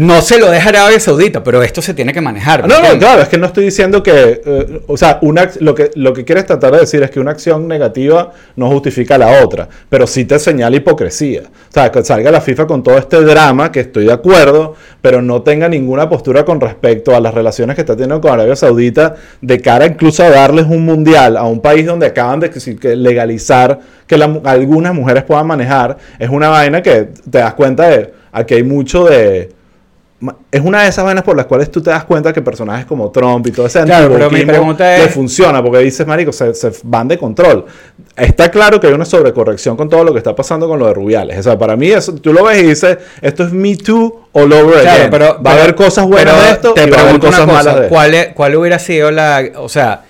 [0.00, 2.66] no se lo deja Arabia Saudita, pero esto se tiene que manejar.
[2.66, 5.90] No, no, claro, es que no estoy diciendo que, eh, o sea, una, lo, que,
[5.94, 9.68] lo que quieres tratar de decir es que una acción negativa no justifica la otra,
[9.90, 11.42] pero sí te señala hipocresía.
[11.42, 15.20] O sea, que salga la FIFA con todo este drama, que estoy de acuerdo, pero
[15.20, 19.16] no tenga ninguna postura con respecto a las relaciones que está teniendo con Arabia Saudita,
[19.42, 24.14] de cara incluso a darles un mundial a un país donde acaban de legalizar que
[24.14, 29.04] algunas mujeres puedan manejar, es una vaina que te das cuenta de, aquí hay mucho
[29.04, 29.59] de
[30.50, 33.10] es una de esas vainas por las cuales tú te das cuenta que personajes como
[33.10, 35.14] Trump y todo ese claro, pero mi pregunta es...
[35.14, 36.52] funciona, porque dices, marico, se,
[36.82, 37.64] van de control.
[38.16, 40.94] Está claro que hay una sobrecorrección con todo lo que está pasando con lo de
[40.94, 41.38] Rubiales.
[41.38, 44.52] O sea, para mí eso, tú lo ves y dices, esto es Me Too all
[44.52, 45.10] over again.
[45.10, 47.80] Pero, va a haber cosas buenas de esto te y va a haber cosas malas
[47.80, 49.42] de ¿cuál, ¿Cuál hubiera sido la...
[49.56, 50.04] O sea...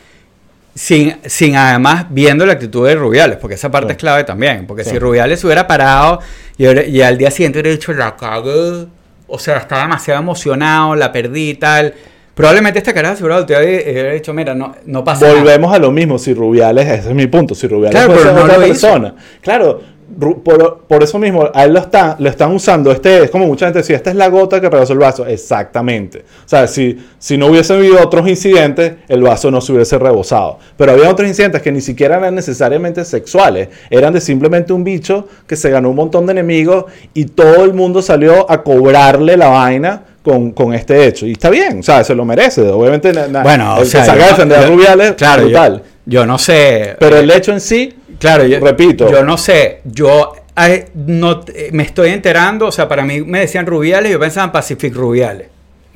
[0.72, 4.66] Sin, sin, además viendo la actitud de Rubiales, porque esa parte es clave también.
[4.66, 6.20] Porque si Rubiales hubiera parado
[6.56, 8.86] y, y, al día siguiente hubiera dicho la cago
[9.30, 11.94] o sea, estaba demasiado emocionado, la perdí y tal.
[12.34, 16.18] Probablemente esta cara se hubiera hubiera dicho, mira, no, no pasa Volvemos a lo mismo,
[16.18, 19.14] si Rubiales, ese es mi punto, si Rubiales claro, no otra persona.
[19.42, 19.82] Claro,
[20.18, 22.90] por, eso mismo, a él lo, está, lo están usando.
[22.90, 25.26] Este es como mucha gente decía, esta es la gota que rebasó el vaso.
[25.26, 26.24] Exactamente.
[26.44, 30.58] O sea, si, si no hubiesen habido otros incidentes, el vaso no se hubiese rebosado.
[30.76, 33.68] Pero había otros incidentes que ni siquiera eran necesariamente sexuales.
[33.88, 37.72] Eran de simplemente un bicho que se ganó un montón de enemigos y todo el
[37.72, 40.02] mundo salió a cobrarle la vaina.
[40.22, 41.26] Con, con, este hecho.
[41.26, 42.60] Y está bien, o sea, se lo merece.
[42.68, 43.10] Obviamente,
[43.42, 45.82] bueno, o sea, salga a defender a Rubiales, claro, brutal.
[46.04, 46.94] Yo, no sé.
[46.98, 49.10] Pero el hecho en sí Claro, yo, repito.
[49.10, 50.34] Yo no sé, yo
[50.94, 54.94] no, me estoy enterando, o sea, para mí me decían Rubiales yo pensaba en Pacific
[54.94, 55.48] Rubiales.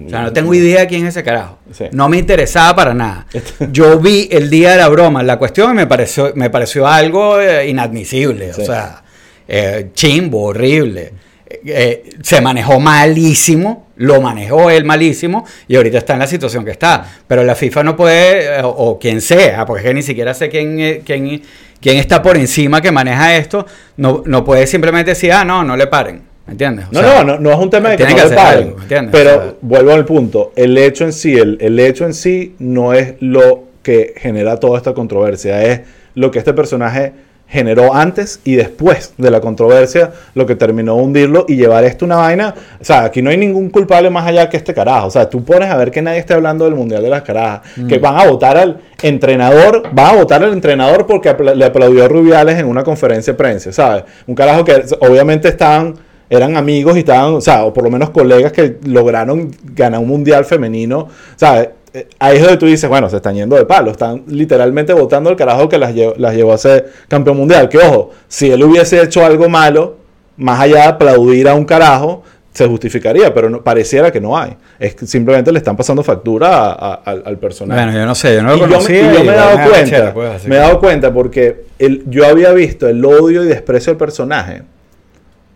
[0.04, 1.58] O sea, no tengo idea de quién es ese carajo.
[1.92, 3.26] No me interesaba para nada.
[3.70, 7.68] Yo vi el día de la broma, la cuestión me pareció, me pareció algo eh,
[7.68, 8.50] inadmisible.
[8.50, 9.04] O sea,
[9.46, 11.12] eh, chimbo, horrible.
[11.46, 16.70] Eh, se manejó malísimo, lo manejó él malísimo y ahorita está en la situación que
[16.70, 17.04] está.
[17.26, 21.42] Pero la FIFA no puede, o, quien sea, porque ni siquiera sé quién, quién
[21.84, 23.66] quien está por encima que maneja esto,
[23.98, 26.22] no, no puede simplemente decir, ah, no, no le paren.
[26.46, 26.86] ¿Me entiendes?
[26.90, 28.74] no, no, no, no es un tema de que, no le paren.
[29.12, 30.52] pero vuelvo al punto.
[30.56, 34.78] El hecho en sí, el, el hecho en sí no es lo que genera toda
[34.78, 35.62] esta controversia.
[35.62, 35.82] Es
[36.14, 37.12] lo que este personaje
[37.54, 42.04] generó antes y después de la controversia, lo que terminó de hundirlo y llevar esto
[42.04, 42.52] una vaina.
[42.80, 45.06] O sea, aquí no hay ningún culpable más allá que este carajo.
[45.06, 47.60] O sea, tú pones a ver que nadie esté hablando del Mundial de las Carajas,
[47.76, 47.86] mm.
[47.86, 52.08] que van a votar al entrenador, van a votar al entrenador porque le aplaudió a
[52.08, 54.02] Rubiales en una conferencia de prensa, ¿sabes?
[54.26, 55.94] Un carajo que obviamente estaban
[56.28, 60.08] eran amigos y estaban, o sea, o por lo menos colegas que lograron ganar un
[60.08, 61.68] mundial femenino, ¿sabes?
[61.94, 65.30] Eh, ahí es donde tú dices, bueno, se están yendo de palo, están literalmente votando
[65.30, 67.68] el carajo que las, llevó, las llevó a ser campeón mundial.
[67.68, 69.96] Que ojo, si él hubiese hecho algo malo,
[70.36, 74.56] más allá de aplaudir a un carajo, se justificaría, pero no, pareciera que no hay.
[74.78, 77.80] Es que simplemente le están pasando factura al personaje.
[77.80, 79.12] Bueno, yo no sé, yo no lo conocía.
[79.12, 82.52] Y yo, me he dado cuenta, pues, me he dado cuenta porque el, yo había
[82.52, 84.62] visto el odio y desprecio al personaje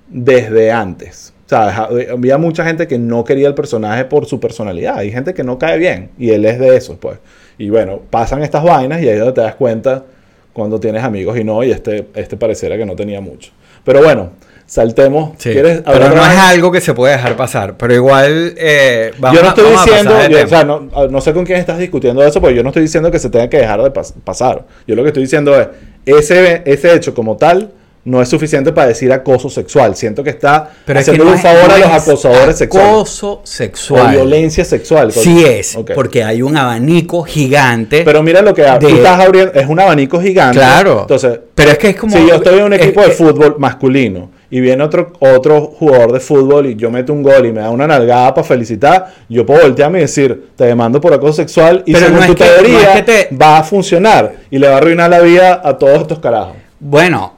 [0.09, 1.33] desde antes.
[1.49, 4.99] O sea, había mucha gente que no quería el personaje por su personalidad.
[4.99, 7.19] Hay gente que no cae bien y él es de esos, pues.
[7.57, 10.05] Y bueno, pasan estas vainas y ahí es donde te das cuenta
[10.53, 13.51] cuando tienes amigos y no, y este, este pareciera que no tenía mucho.
[13.83, 14.33] Pero bueno,
[14.67, 15.39] saltemos.
[15.39, 17.79] ¿Quieres pero no es algo que se puede dejar pasar.
[17.79, 21.79] Pero igual, eh, Yo no estoy diciendo, o sea, no, no, sé con quién estás
[21.79, 24.67] discutiendo eso, porque yo no estoy diciendo que se tenga que dejar de pasar.
[24.87, 25.69] Yo lo que estoy diciendo es,
[26.05, 27.73] ese, ese hecho como tal
[28.05, 29.95] no es suficiente para decir acoso sexual.
[29.95, 32.91] Siento que está haciendo un favor a los acosadores sexuales.
[32.91, 34.07] Acoso sexual.
[34.07, 35.13] O violencia sexual.
[35.13, 38.03] Sí es, porque hay un abanico gigante.
[38.05, 40.59] Pero mira lo que tú estás abriendo, es un abanico gigante.
[40.59, 41.03] Claro.
[41.03, 44.31] Entonces, pero es que es como si yo estoy en un equipo de fútbol masculino
[44.51, 47.71] y viene otro otro jugador de fútbol y yo meto un gol y me da
[47.71, 51.95] una nalgada para felicitar, yo puedo voltearme y decir, te demando por acoso sexual y
[51.95, 53.05] según tu teoría
[53.41, 56.57] va a funcionar y le va a arruinar la vida a todos estos carajos.
[56.81, 57.38] Bueno,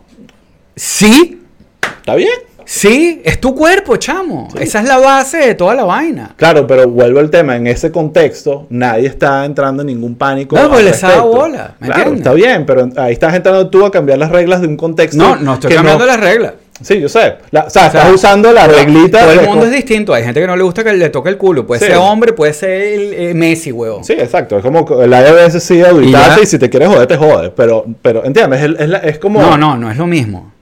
[0.80, 1.38] Sí.
[1.82, 2.30] ¿Está bien?
[2.64, 4.48] Sí, es tu cuerpo, chamo.
[4.58, 6.30] Esa es la base de toda la vaina.
[6.36, 7.54] Claro, pero vuelvo al tema.
[7.56, 10.56] En ese contexto, nadie está entrando en ningún pánico.
[10.56, 11.74] No, pues les da bola.
[11.80, 14.78] ¿me claro, está bien, pero ahí estás entrando tú a cambiar las reglas de un
[14.78, 15.18] contexto.
[15.18, 16.54] No, no estoy cambiando las reglas.
[16.80, 17.36] Sí, yo sé.
[17.52, 19.20] o, sea, estás usando la reglita.
[19.20, 20.14] Todo el mundo es distinto.
[20.14, 21.66] Hay gente que no le gusta que le toque el culo.
[21.66, 24.02] Puede ser hombre, puede ser el, eh, Messi, huevón.
[24.02, 24.56] Sí, exacto.
[24.56, 27.52] Es como el veces sí y, y, si te quieres joder, te jodes.
[27.54, 28.62] Pero, pero ¿entiendes?
[28.62, 29.42] Es, es, es como.
[29.42, 30.52] No, no, no es lo mismo.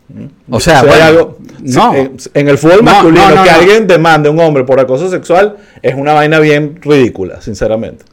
[0.51, 0.83] O sea,
[1.61, 1.95] no.
[1.95, 6.15] En, el fútbol masculino, que alguien demande a un hombre por acoso sexual es una
[6.15, 8.05] vaina bien ridícula, sinceramente.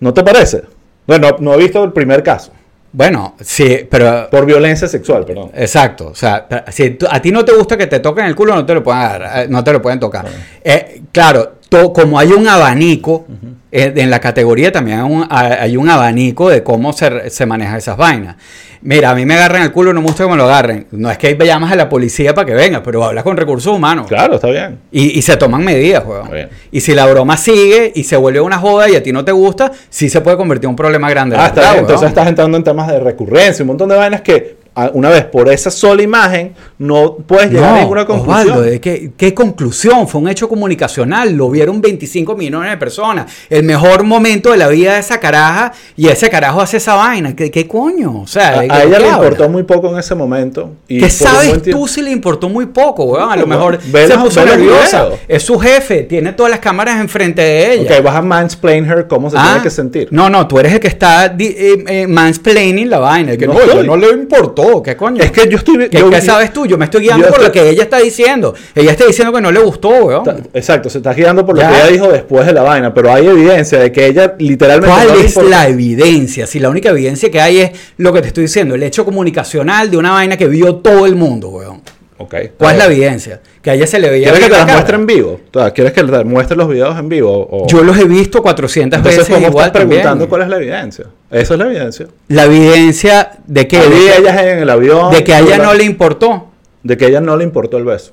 [0.00, 0.62] ¿No te parece?
[1.06, 2.52] Bueno, no he visto el primer caso.
[2.92, 5.50] Bueno, sí, pero Por violencia sexual, perdón.
[5.54, 8.64] Exacto, o sea, si a ti no te gusta que te toquen el culo, no
[8.64, 10.26] te lo pueden agarrar, eh, no te lo pueden tocar.
[10.64, 13.26] Eh, claro, to- como hay un abanico,
[13.72, 17.46] eh, en la categoría también hay un, hay- hay un abanico de cómo se, se
[17.46, 18.36] manejan esas vainas.
[18.82, 20.86] Mira, a mí me agarran el culo, no me gusta que me lo agarren.
[20.92, 24.06] No es que llamas a la policía para que venga, pero hablas con recursos humanos.
[24.06, 24.78] Claro, está bien.
[24.92, 26.28] Y, y se toman medidas, weón.
[26.70, 29.32] Y si la broma sigue y se vuelve una joda y a ti no te
[29.32, 31.34] gusta, sí se puede convertir en un problema grande.
[31.36, 31.80] de Ah, está bien.
[31.80, 34.56] Entonces estás entrando en temas de recurrencia, un montón de vainas que
[34.92, 38.40] una vez por esa sola imagen no puedes llegar a ninguna conclusión.
[38.50, 40.06] Osvaldo, ¿de qué, qué conclusión?
[40.06, 43.32] Fue un hecho comunicacional, lo vieron 25 millones de personas.
[43.48, 47.34] El mejor momento de la vida de esa caraja y ese carajo hace esa vaina.
[47.34, 48.20] ¿Qué, qué coño?
[48.22, 49.26] O sea, a, ¿de a qué ella le habla?
[49.28, 50.72] importó muy poco en ese momento.
[50.88, 53.30] y ¿Qué sabes tú si le importó muy poco, weón?
[53.32, 55.08] A lo mejor ve se puso nerviosa.
[55.26, 57.96] Es su jefe, tiene todas las cámaras enfrente de ella.
[57.98, 60.08] Ok, vas a mansplain her cómo se Ah, tiene que sentir.
[60.10, 63.32] No, no, tú eres el que está eh, eh, mansplaining la vaina.
[63.32, 64.65] el Que No no, no le importó.
[64.82, 65.22] ¿Qué coño?
[65.22, 65.88] Es que yo estoy...
[65.88, 66.66] ¿Qué, yo- qué sabes tú?
[66.66, 68.54] Yo me estoy guiando por lo que ella está diciendo.
[68.74, 70.24] Ella está diciendo que no le gustó, weón.
[70.54, 71.70] Exacto, se está guiando por lo Ya.
[71.70, 74.94] que ella dijo después de la vaina, pero hay evidencia de que ella literalmente...
[74.94, 76.46] ¿Cuál no es la evidencia?
[76.46, 79.90] Si la única evidencia que hay es lo que te estoy diciendo, el hecho comunicacional
[79.90, 81.80] de una vaina que vio todo el mundo, weón.
[82.18, 83.40] ¿Cuál es la evidencia?
[83.62, 85.40] Que a ella se le veía ¿Quieres que te la las muestre en vivo?
[85.54, 87.46] O sea, ¿Quieres que te muestre los videos en vivo?
[87.50, 87.66] O...
[87.66, 90.28] Yo los he visto 400 Entonces, veces ¿cómo igual estás preguntando también.
[90.28, 91.04] cuál es la evidencia?
[91.30, 92.06] Esa es la evidencia.
[92.28, 95.10] La evidencia de que, Que vi de, ellas en el avión.
[95.12, 96.46] de que a ella la- no le importó.
[96.82, 98.12] De que a ella no le importó el beso.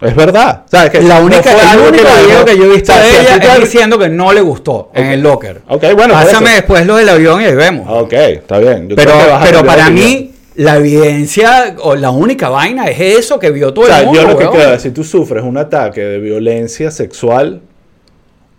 [0.00, 0.64] Es verdad.
[0.92, 3.20] Que La no única, el único la video que yo he visto o sea, de
[3.20, 5.62] ella te- es diciendo que no le gustó en el locker.
[5.68, 6.54] Ok, bueno, Pásame eso.
[6.56, 7.86] después lo del avión y ahí vemos.
[7.88, 8.88] Ok, está bien.
[8.88, 10.27] Yo Pero, que pero para mí,
[10.58, 14.20] la evidencia o la única vaina es eso que vio todo O sea, el mundo.
[14.22, 14.80] yo lo que weón.
[14.80, 17.60] si tú sufres un ataque de violencia sexual,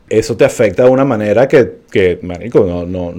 [0.09, 3.13] eso te afecta de una manera que, que marico, no, no.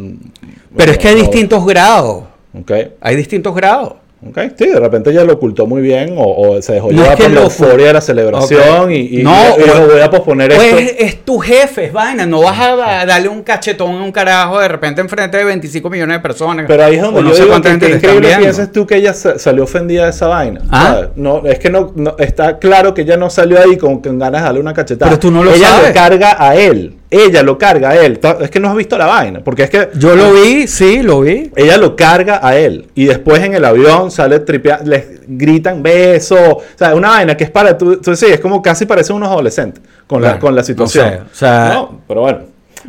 [0.77, 2.25] Pero es que hay no- distintos grados.
[2.59, 3.95] Ok, Hay distintos grados.
[4.29, 4.39] Ok.
[4.57, 7.17] Sí, de repente ella lo ocultó muy bien o, o se dejó No llevar es
[7.17, 10.11] que por la euforia de la celebración y, y, No, y dijo, o- voy a
[10.11, 10.79] posponer Pues esto.
[10.79, 12.27] es, es tu jefe, es vaina.
[12.27, 16.17] No vas a darle un cachetón a un carajo de repente enfrente de 25 millones
[16.19, 16.65] de personas.
[16.69, 19.15] Pero ahí es donde no yo sé digo que, que increíble piensas tú que ella
[19.15, 20.61] sa- salió ofendida de esa vaina.
[20.71, 20.93] Ah.
[20.95, 21.09] ¿sabes?
[21.17, 24.43] No, es que no, no- está claro que ella no salió ahí con, con ganas
[24.43, 25.11] de darle una cachetada.
[25.11, 25.89] Pero tú no lo ella sabes.
[25.89, 26.97] lo carga a él.
[27.11, 28.21] Ella lo carga a él.
[28.41, 29.41] Es que no has visto la vaina.
[29.43, 31.51] Porque es que Yo lo vi, sí, lo vi.
[31.57, 32.87] ella lo carga a él.
[32.95, 36.39] Y después en el avión sale tripeando, les gritan besos.
[36.39, 37.97] O sea, una vaina que es para tú.
[38.01, 41.09] Tú sí, es como casi parece unos adolescentes con, la, con la No situación.
[41.09, 42.39] sé, o sea- No, pero bueno.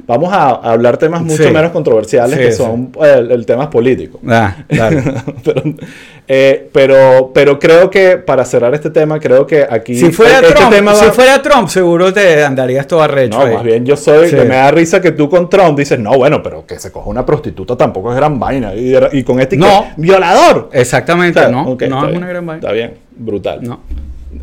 [0.07, 1.49] Vamos a, a hablar temas mucho Sí.
[1.51, 4.19] menos controversiales Sí, que son el, el temas políticos.
[4.27, 4.55] Ah,
[5.43, 5.63] pero,
[6.27, 9.95] eh, pero, pero creo que para cerrar este tema, creo que aquí.
[9.95, 13.37] si fuera este Trump, tema si va- fuera Trump, seguro te andarías todo arrecho.
[13.39, 13.53] No, ahí.
[13.55, 14.29] más bien yo soy.
[14.29, 17.09] Que me da risa que tú con Trump dices, no, bueno, pero que se coja
[17.09, 18.73] una prostituta tampoco es gran vaina.
[18.75, 19.57] Y, y con este.
[19.57, 19.85] No.
[19.95, 20.69] que, ¡Violador!
[20.73, 21.63] Exactamente, O sea, no.
[21.65, 22.59] no es bien, una gran vaina.
[22.59, 23.59] Está bien, brutal.
[23.63, 23.79] No.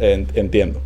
[0.01, 0.81] En- entiendo.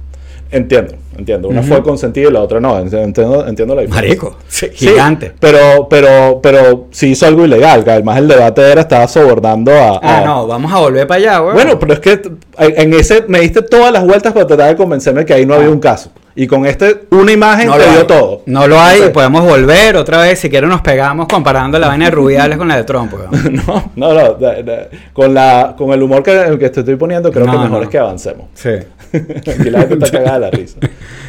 [0.52, 1.48] Entiendo, entiendo.
[1.48, 2.78] Una fue consentida y la otra no.
[2.78, 3.90] Entiendo, entiendo la diferencia.
[4.08, 5.32] Marico, sí, Sí, gigante.
[5.40, 7.82] pero, pero, pero sí hizo algo ilegal.
[7.84, 9.98] Que además el debate era, estaba sobornando a.
[10.02, 11.54] Ah, no, vamos a volver para allá, güey.
[11.54, 12.20] Bueno, pero es que
[12.58, 15.70] en ese me diste todas las vueltas para tratar de convencerme que ahí no había
[15.70, 16.10] un caso.
[16.34, 18.06] Y con este, una imagen no te dio hay.
[18.06, 18.42] todo.
[18.46, 20.38] No lo hay, Entonces, podemos volver otra vez.
[20.38, 23.12] Si quieren, nos pegamos comparando la vaina de Rubiales con la de Trump.
[23.50, 24.34] No, no, no.
[24.34, 27.52] da- da- con, la, con el humor que, el que te estoy poniendo, creo No,
[27.52, 27.82] que mejor no.
[27.82, 28.46] es que avancemos.
[28.54, 28.70] Sí.
[29.12, 30.78] Aquí la gente está cagada de la risa.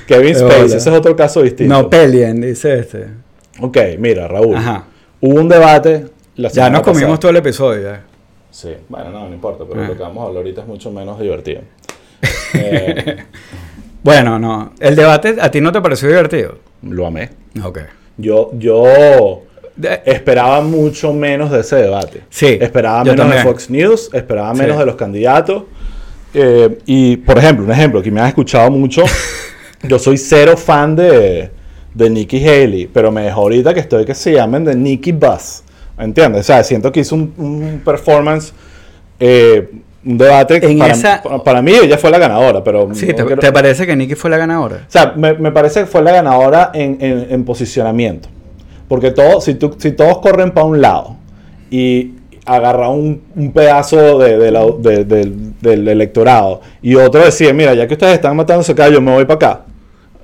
[0.08, 0.56] Kevin bola.
[0.60, 1.74] ese es otro caso distinto.
[1.74, 3.08] No peleen, dice este.
[3.60, 4.56] Ok, mira, Raúl.
[4.56, 4.86] Ajá.
[5.20, 6.06] Hubo un debate.
[6.38, 7.20] La Ya nos comimos pasada.
[7.20, 7.84] todo el episodio.
[7.84, 8.02] ya.
[8.50, 9.88] Sí, bueno, no, no importa, pero Ah.
[9.88, 11.62] lo que vamos a hablar ahorita es mucho menos divertido.
[12.54, 13.18] Eh,
[14.04, 14.74] Bueno, no.
[14.80, 16.58] El debate, ¿a ti no te pareció divertido?
[16.82, 17.30] lo amé.
[17.64, 17.80] Ok.
[18.18, 19.44] Yo, yo
[20.06, 22.22] esperaba mucho menos de ese debate.
[22.30, 23.42] Sí, Esperaba menos de.
[23.42, 24.62] Fox News, esperaba Sí.
[24.62, 25.64] menos de los candidatos.
[26.34, 29.04] Eh, y, por ejemplo, un ejemplo que me has escuchado mucho,
[29.84, 31.50] yo soy cero fan de,
[31.94, 35.64] de Nikki Haley, pero me dejó ahorita que estoy que se llamen de Nikki Buzz.
[35.98, 36.42] ¿Entiendes?
[36.42, 38.52] O sea, siento que hizo un, un performance,
[39.20, 39.70] eh,
[40.06, 40.66] un debate.
[40.70, 42.90] En para, esa- para- mí ella fue la ganadora, pero...
[42.94, 44.76] Sí, no ¿te, quiero- te parece que Nicky fue la ganadora?
[44.88, 48.30] o sea, me, me parece que fue la ganadora en, en- en posicionamiento.
[48.88, 51.16] Porque todo, si, tú- si todos corren para un lado
[51.72, 52.14] y
[52.46, 57.88] agarra un, un pedazo de- de la- de- del- electorado y otro decide, mira, ya
[57.88, 59.62] que ustedes están matándose acá, yo me voy para acá.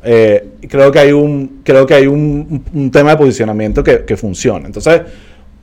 [0.04, 4.16] Eh, creo que hay un, creo que hay un, un tema de posicionamiento que, que
[4.18, 4.66] funciona.
[4.66, 5.02] Entonces,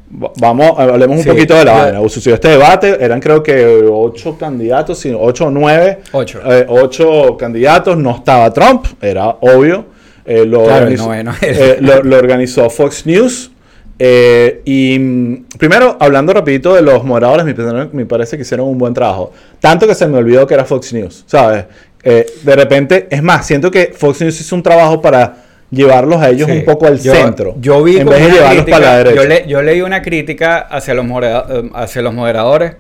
[0.09, 2.09] vamos, hablemos un Sí, poquito de la yo- vaina.
[2.09, 5.99] Sucedió este debate, eran creo que ocho candidatos, ocho o nueve.
[6.13, 6.41] Ocho.
[6.45, 9.87] Eh, ocho candidatos, no estaba Trump, era obvio.
[10.25, 11.33] Eh, lo, Claro, organizó, noveno.
[11.43, 13.51] eh, lo- lo organizó Fox News
[13.99, 18.69] Eh, y mm, primero, hablando rapidito de los moderadores, me, parece- me parece que hicieron
[18.69, 19.33] un buen trabajo.
[19.59, 21.65] Tanto que se me olvidó que era Fox News, ¿sabes?
[22.03, 26.31] Eh, de repente, es más, siento que Fox News hizo un trabajo para llevarlos a
[26.31, 26.59] ellos Sí.
[26.59, 27.55] un poco al Yo- centro.
[27.61, 29.17] Yo vi en vez de llevarlos crítica- para la derecha.
[29.23, 32.77] Yo, le- yo leí una crítica hacia los, modera- eh, hacia los moderadores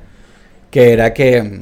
[0.71, 1.61] que era que,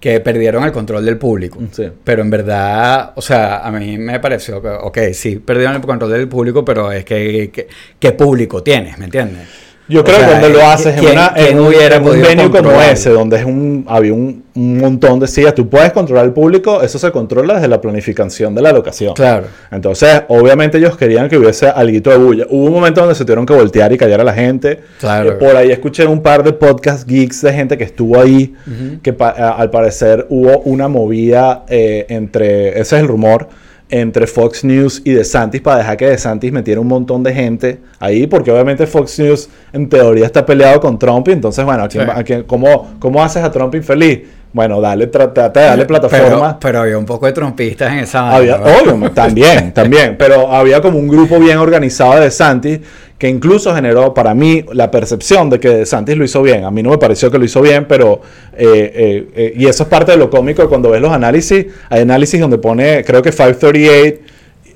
[0.00, 1.58] que perdieron el control del público.
[1.72, 1.88] Sí.
[2.04, 6.12] Pero en verdad, o sea, a mí me pareció que, ok, sí, perdieron el control
[6.12, 7.66] del público, pero es que, que-
[7.98, 8.96] ¿qué público tienes?
[8.98, 9.48] ¿Me entiendes?
[9.88, 12.80] Yo O creo sea, que cuando lo ¿quién- haces en, una, un, en venue como
[12.82, 16.82] ese, donde es un, había un, un montón de sillas, tú puedes controlar el público,
[16.82, 19.14] eso se controla desde la planificación de la locación.
[19.14, 19.46] Claro.
[19.70, 22.46] Entonces, obviamente ellos querían que hubiese algo de bulla.
[22.50, 24.80] Hubo un momento donde se tuvieron que voltear y callar a la gente.
[25.00, 25.30] Claro.
[25.30, 28.54] Eh, por ahí escuché un par de podcast geeks de gente que estuvo ahí,
[29.02, 33.48] que pa- a- al parecer hubo una movida eh, entre, ese es el rumor,
[33.90, 38.26] entre Fox News y DeSantis para dejar que DeSantis metiera un montón de gente ahí,
[38.26, 42.04] porque obviamente Fox News en teoría está peleado con Trump y entonces, bueno, ¿a quién
[42.04, 42.08] Sí.
[42.08, 44.20] va- a quién- cómo, ¿cómo haces a Trump infeliz?
[44.52, 46.26] Bueno, dale, tra- trata de darle plataforma.
[46.28, 50.80] Pero, pero había un poco de trompistas en esa Había, obvio, también, también, pero había
[50.80, 52.80] como un grupo bien organizado de Santis
[53.18, 56.64] que incluso generó para mí la percepción de que Santis lo hizo bien.
[56.64, 58.20] A mí no me pareció que lo hizo bien, pero
[58.56, 61.66] eh, eh, eh, y eso es parte de lo cómico de cuando ves los análisis.
[61.90, 64.20] Hay análisis donde pone, creo que 538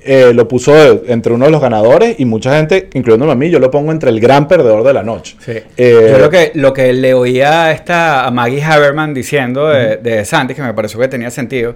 [0.05, 0.73] eh, lo puso
[1.07, 4.09] entre uno de los ganadores y mucha gente, incluyéndome a mí, yo lo pongo entre
[4.09, 5.35] el gran perdedor de la noche.
[5.43, 5.53] Sí.
[5.77, 9.97] Eh, Yo lo que, lo que le oía a, esta, a Maggie Haberman diciendo de,
[9.97, 11.75] de Santis, que me pareció que tenía sentido,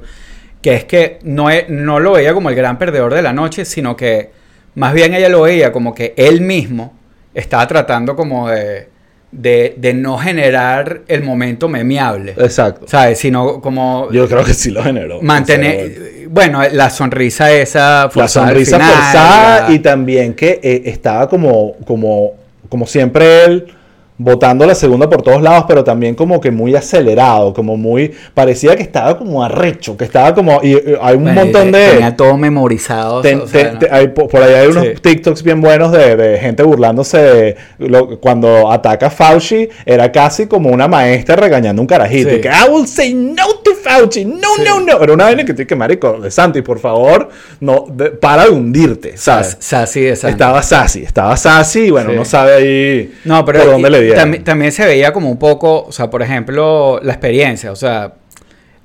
[0.62, 3.64] que es que no, e- no lo veía como el gran perdedor de la noche,
[3.66, 4.30] sino que
[4.76, 6.94] más bien ella lo veía como que él mismo
[7.34, 8.88] estaba tratando como de,
[9.32, 12.34] de, de no generar el momento memeable.
[12.38, 12.88] Exacto.
[12.88, 13.20] ¿Sabes?
[13.20, 15.22] Sino como Yo creo que sí lo generó.
[15.22, 16.17] mantener.
[16.30, 20.82] Bueno, la sonrisa esa la forzada al sonrisa final, forzada la- y también que eh,
[20.86, 22.32] estaba como, como,
[22.70, 23.68] como siempre él
[24.18, 28.76] botando la segunda por todos lados, pero también como que muy acelerado, como muy, parecía
[28.76, 31.88] que estaba como arrecho, que estaba como, y, y hay un Bueno, montón de...
[31.90, 33.22] Tenía todo memorizado.
[33.22, 33.80] Ten- o sea, te- ¿no?
[33.80, 34.94] te- hay po- por ahí hay unos Sí.
[35.02, 39.70] TikToks bien buenos de, de gente burlándose de lo- cuando ataca a Fauci.
[39.86, 42.30] Era casi como una maestra regañando un carajito.
[42.32, 42.42] Sí.
[42.42, 44.26] Que I will say no to Fauci.
[44.26, 44.64] No, Sí.
[44.66, 45.04] no, no.
[45.04, 48.50] Era una vaina que estoy que marico de Santi, por favor, no de- para de
[48.50, 49.58] hundirte, ¿sabes?
[49.60, 50.12] Sassy de.
[50.14, 54.07] Estaba sassy, estaba sassy y bueno, no sabe ahí No, pero por dónde y- le
[54.16, 58.14] También, también se veía como un poco, o sea, por ejemplo, la experiencia, o sea,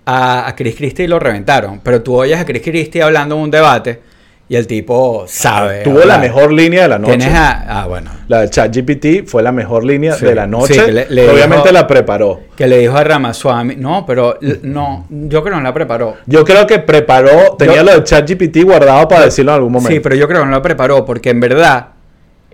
[0.04, 3.50] a, a Chris Christie lo reventaron, pero tú oyes a Chris Christie hablando en un
[3.50, 4.00] debate
[4.48, 5.80] y el tipo sabe.
[5.82, 7.16] Tuvo la mejor línea de la noche.
[7.16, 10.26] Tienes a, ah, bueno, La de ChatGPT fue la mejor línea Sí.
[10.26, 10.74] de la noche.
[10.74, 12.40] Sí, que le- le Obviamente dijo- la preparó.
[12.54, 16.16] que le dijo a Ramaswamy, no, pero no, yo creo que no la preparó.
[16.26, 19.92] Yo creo que preparó, tenía Yo- lo de ChatGPT guardado para decirlo en algún momento.
[19.94, 21.86] Sí, pero yo creo que no lo preparó porque en verdad,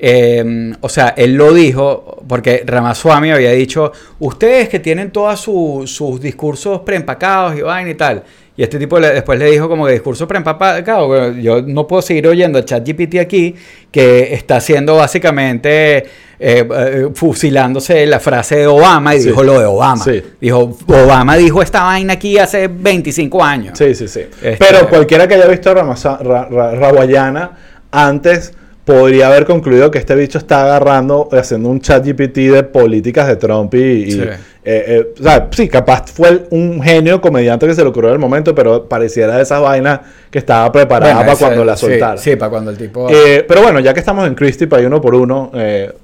[0.00, 5.84] eh, o sea, él lo dijo porque Ramaswamy había dicho, ustedes que tienen todos su-
[5.86, 8.22] sus discursos preempacados y vaina y tal.
[8.56, 12.26] Y este tipo le- después le dijo como que discurso preempacado, yo no puedo seguir
[12.26, 13.54] oyendo a ChatGPT aquí
[13.92, 15.96] que está haciendo básicamente
[16.40, 19.28] eh, eh, fusilándose la frase de Obama y Sí.
[19.28, 20.02] dijo lo de Obama.
[20.04, 20.22] Sí.
[20.40, 23.76] Dijo, Obama dijo esta vaina aquí hace 25 años.
[23.78, 24.20] Sí, sí, sí.
[24.42, 27.58] Este- Pero cualquiera que haya visto a Ramasa- Ra- Ra- Rawayana
[27.90, 28.52] antes
[28.92, 33.36] podría haber concluido que este bicho está agarrando, haciendo un chat GPT de políticas de
[33.36, 33.78] Trump y...
[33.78, 34.20] y, Sí.
[34.22, 38.14] eh, eh, o sea, sí, capaz fue un genio comediante que se le ocurrió en
[38.14, 41.76] el momento, pero pareciera de esas vainas que estaba preparada Bueno, para ese- cuando la
[41.76, 42.16] soltara.
[42.16, 43.08] Sí, para cuando el tipo...
[43.10, 45.52] Eh, pero bueno, ya que estamos en Christie para uno por uno,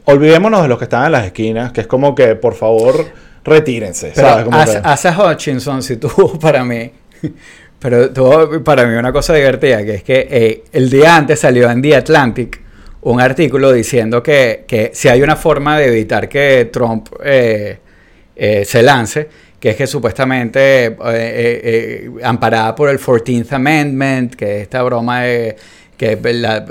[0.05, 3.05] olvidémonos de los que están en las esquinas, que es como que, por favor,
[3.45, 4.13] retírense.
[4.15, 4.45] Pero ¿sabes?
[4.45, 6.91] Como Asa, que- Asa Hutchinson sí tuvo para mí,
[7.79, 11.81] pero tuvo para mí una cosa divertida, que es que el día antes salió en
[11.83, 12.61] The Atlantic
[13.05, 17.79] un artículo diciendo que, que si hay una forma de evitar que Trump eh,
[18.37, 19.29] eh, se lance,
[19.61, 25.57] que es que supuestamente, eh, amparada por el 14th Amendment, que es esta broma de
[25.97, 26.65] que la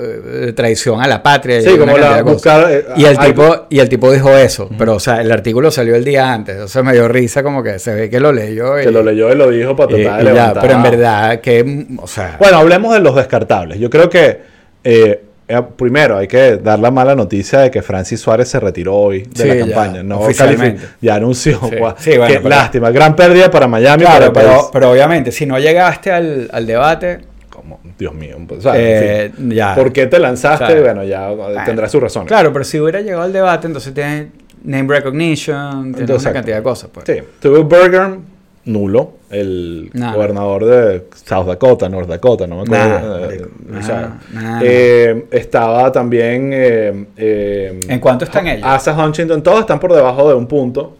[0.54, 1.60] traición a la patria.
[1.62, 3.24] Sí, como la buscar, eh, y, el algo.
[3.24, 6.54] tipo, y el tipo dijo eso, pero o sea, el artículo salió el día antes,
[6.54, 8.78] entonces me dio risa como que se ve que lo leyó.
[8.78, 11.40] Y, que lo leyó y lo dijo para tratar y de ya, pero en verdad
[11.40, 13.78] que, o sea, Bueno, hablemos de los descartables.
[13.78, 14.40] Yo creo que
[14.84, 18.94] eh, eh, primero hay que dar la mala noticia de que Francis Suárez se retiró
[18.96, 20.02] hoy de Sí, la ya, campaña.
[20.02, 20.82] No oficialmente.
[21.00, 21.60] Ya anunció.
[21.68, 21.76] Sí.
[21.76, 22.90] Guau, Sí, bueno, qué pero- lástima.
[22.90, 24.02] Gran pérdida para Miami.
[24.04, 28.36] claro, para pero, pero obviamente, si no llegaste al, al debate, Como, Dios mío.
[28.48, 29.50] pues, o sea, eh, en fin.
[29.52, 29.74] ya.
[29.74, 30.80] ¿Por qué te lanzaste?
[30.80, 31.28] Bueno, ya
[31.64, 32.26] tendrá su razón.
[32.26, 34.28] Claro, pero si hubiera llegado al debate, entonces tienes
[34.64, 36.90] name recognition, tienes una cantidad de cosas.
[36.92, 37.04] Pues.
[37.06, 37.22] Sí.
[37.40, 38.16] Tuve Burger,
[38.64, 39.12] nulo.
[39.34, 40.14] El No.
[40.14, 43.18] gobernador de South Dakota, North Dakota, no me acuerdo.
[43.20, 46.50] Nah, eh, Nah, nah, eh, estaba también...
[46.52, 48.62] eh, eh, ¿En cuánto están ellos?
[48.66, 50.96] Asa Huntington, todos están por debajo de un punto.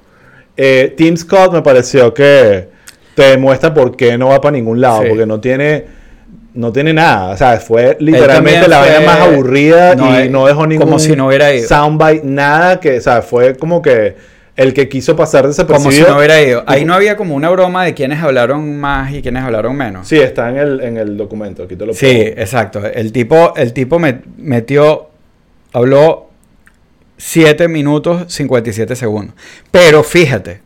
[0.96, 2.68] Tim Scott me pareció que
[3.14, 5.08] te demuestra por qué no va para ningún lado, Sí.
[5.08, 5.84] porque no tiene,
[6.54, 7.30] no tiene nada.
[7.32, 11.14] O sea, fue literalmente la vaina más aburrida no, y no dejó ningún como si
[11.16, 11.66] no hubiera ido.
[11.68, 14.16] soundbite, nada que, o sea, fue como que
[14.56, 16.08] el que quiso pasar Como si desapercibido.
[16.10, 16.62] no hubiera ido.
[16.66, 20.06] Ahí no había como una broma de quiénes hablaron más y quiénes hablaron menos.
[20.06, 22.20] Sí, está en el, en el documento, aquí te lo Sí, pongo.
[22.40, 22.86] exacto.
[22.86, 25.08] El tipo, el tipo met- metió,
[25.72, 26.28] habló
[27.16, 29.34] 7 minutos 57 segundos.
[29.70, 30.60] Pero fíjate,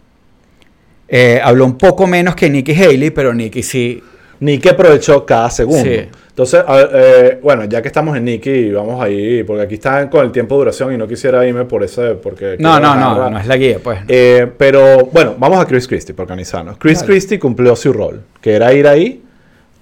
[1.08, 4.02] eh, habló un poco menos que Nikki Haley, pero Nikki sí.
[4.40, 5.82] Nicky aprovechó cada segundo.
[5.84, 6.08] Sí.
[6.28, 10.24] Entonces, ver, eh, bueno, ya que estamos en Nicky, vamos ahí, porque aquí están con
[10.24, 12.56] el tiempo de duración y no quisiera irme por ese, porque...
[12.60, 13.98] No, no, no, no es la guía, pues.
[14.06, 16.76] Eh, pero bueno, vamos a Chris Christie por organizarnos.
[16.78, 17.06] Chris Dale.
[17.12, 19.20] Christie cumplió su rol, que era ir ahí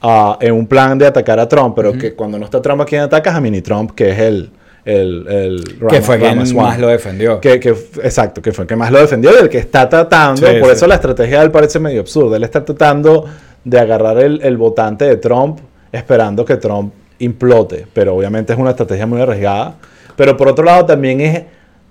[0.01, 2.87] ah, en un plan de atacar a Trump, pero que cuando no está Trump, ¿a
[2.87, 3.35] quién atacas?
[3.35, 4.51] A Mini Trump, que es el...
[4.87, 7.39] el, el que fue quien más lo defendió.
[7.39, 10.47] Que, que- exacto, que fue el que más lo defendió y el que está tratando,
[10.47, 10.75] Sí, por sí.
[10.77, 12.39] eso la estrategia de él parece medio absurda.
[12.39, 13.27] Él está tratando
[13.67, 15.59] de agarrar el, el votante de Trump
[15.91, 19.75] esperando que Trump implote, pero obviamente es una estrategia muy arriesgada.
[20.15, 21.43] Pero por otro lado también es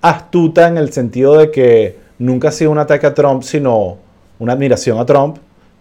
[0.01, 3.97] astuta en el sentido de que nunca ha sido un ataque a Trump, sino
[4.39, 5.37] una admiración a Trump.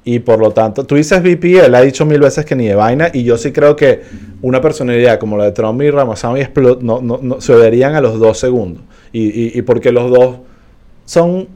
[0.06, 2.74] Y por lo tanto, tú dices VP, él ha dicho mil veces que ni de
[2.74, 4.02] vaina, y yo sí creo que
[4.42, 8.00] una personalidad como la de Trump y Ramaswamy explot- no, no, no- se odiarían a
[8.02, 8.82] los dos segundos.
[9.12, 10.36] Y, y- y porque los dos
[11.06, 11.48] son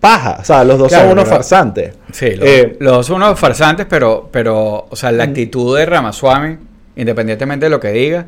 [0.00, 1.94] paja, o sea, los dos Claro, son unos pero- farsantes.
[2.12, 5.84] Sí, los, Eh, los dos son unos farsantes, pero, pero, o sea, la actitud de
[5.86, 6.56] Ramaswamy,
[6.96, 8.26] independientemente de lo que diga,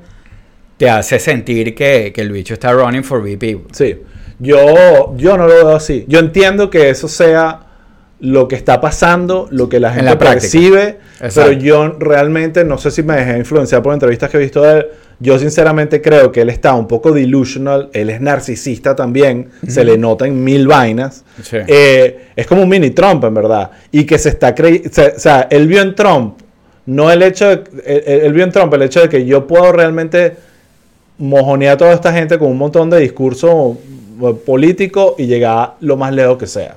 [0.77, 3.61] te hace sentir que, que el bicho está running for VP.
[3.73, 3.97] Sí,
[4.39, 6.05] yo, yo no lo veo así.
[6.09, 7.61] Yo entiendo que eso sea
[8.23, 11.51] lo que está pasando, lo que la En gente la percibe, Exacto.
[11.51, 14.79] pero yo realmente no sé si me dejé influenciar por entrevistas que he visto de
[14.79, 14.87] él.
[15.19, 19.99] Yo sinceramente creo que él está un poco delusional, él es narcisista también, se le
[19.99, 21.25] nota en mil vainas.
[21.43, 21.57] Sí.
[21.67, 23.73] Eh, es como un mini Trump, en verdad.
[23.91, 24.89] Y que se está creyendo.
[24.89, 26.39] O sea, él vio en Trump,
[26.87, 27.65] no el hecho de.
[27.85, 30.37] Él, él vio en Trump el hecho de que yo puedo realmente
[31.19, 33.79] mojonear a toda esta gente con un montón de discurso
[34.23, 36.77] eh, político y llegar lo más lejos que sea.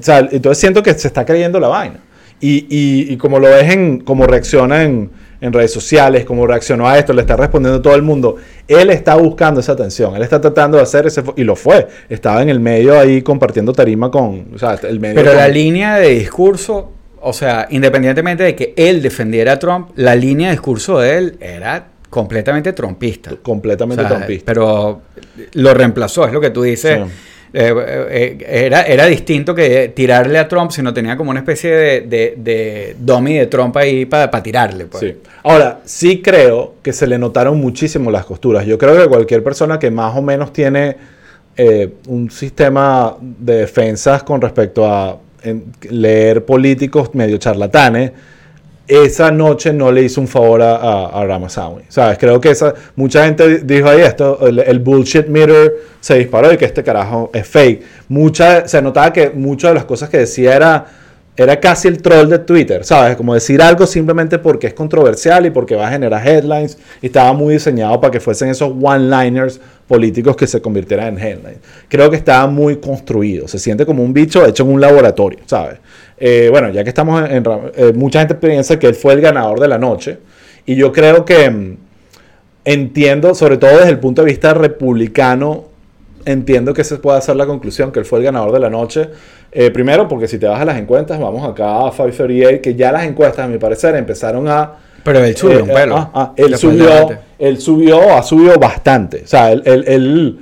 [0.00, 2.00] Sea, entonces siento que se está creyendo la vaina.
[2.40, 4.00] Y, y- y como lo ves en.
[4.00, 5.10] como reacciona en,
[5.40, 8.36] en redes sociales, como reaccionó a esto, le está respondiendo todo el mundo.
[8.68, 11.22] Él está buscando esa atención, él está tratando de hacer ese.
[11.36, 11.88] Y lo fue.
[12.08, 14.48] Estaba en el medio ahí compartiendo tarima con.
[14.54, 15.16] O sea, el medio.
[15.16, 19.90] Pero con- la línea de discurso, o sea, independientemente de que él defendiera a Trump,
[19.96, 23.32] la línea de discurso de él era completamente trumpista.
[23.42, 24.44] completamente O sea, trumpista.
[24.46, 25.02] Pero
[25.54, 27.00] lo reemplazó, es lo que tú dices.
[27.04, 27.12] Sí.
[27.52, 27.74] Eh,
[28.10, 32.34] eh, era, era distinto que tirarle a Trump, sino tenía como una especie de, de,
[32.36, 34.86] de dummy de Trump ahí para tirarle.
[34.86, 35.14] Pues.
[35.42, 38.66] Ahora, sí creo que se le notaron muchísimo las costuras.
[38.66, 40.96] Yo creo que cualquier persona que más o menos tiene
[41.56, 45.18] eh, un sistema de defensas con respecto a
[45.88, 48.12] leer políticos medio charlatanes,
[48.88, 51.82] esa noche no le hizo un favor a, a, a Ramaswamy.
[51.88, 52.18] ¿Sabes?
[52.18, 56.64] Creo que esa, mucha gente dijo ahí esto, el, bullshit meter se disparó y que
[56.64, 57.82] este carajo es fake.
[58.08, 60.86] Mucha, se notaba que muchas de las cosas que decía era,
[61.38, 63.14] era casi el troll de Twitter, ¿sabes?
[63.14, 66.76] Como decir algo simplemente porque es controversial y porque va a generar headlines.
[67.00, 71.58] Y estaba muy diseñado para que fuesen esos one-liners políticos que se convirtieran en headlines.
[71.88, 73.46] Creo que estaba muy construido.
[73.46, 75.78] Se siente como un bicho hecho en un laboratorio, ¿sabes?
[76.18, 77.44] Eh, bueno, ya que estamos en...
[77.76, 80.18] eh, mucha gente piensa que él fue el ganador de la noche.
[80.66, 81.76] Y yo creo que mm,
[82.64, 85.67] entiendo, sobre todo desde el punto de vista republicano,
[86.28, 89.08] entiendo que se puede hacer la conclusión que él fue el ganador de la noche.
[89.50, 92.92] Eh, primero, porque si te vas a las encuestas, vamos acá a 538, que ya
[92.92, 94.74] las encuestas, a mi parecer, empezaron a...
[95.04, 95.96] Pero él subió eh, un pelo.
[95.96, 99.22] ah, ah, él Después del subió, él subió, ha subido bastante.
[99.24, 100.38] O sea, él, él- él,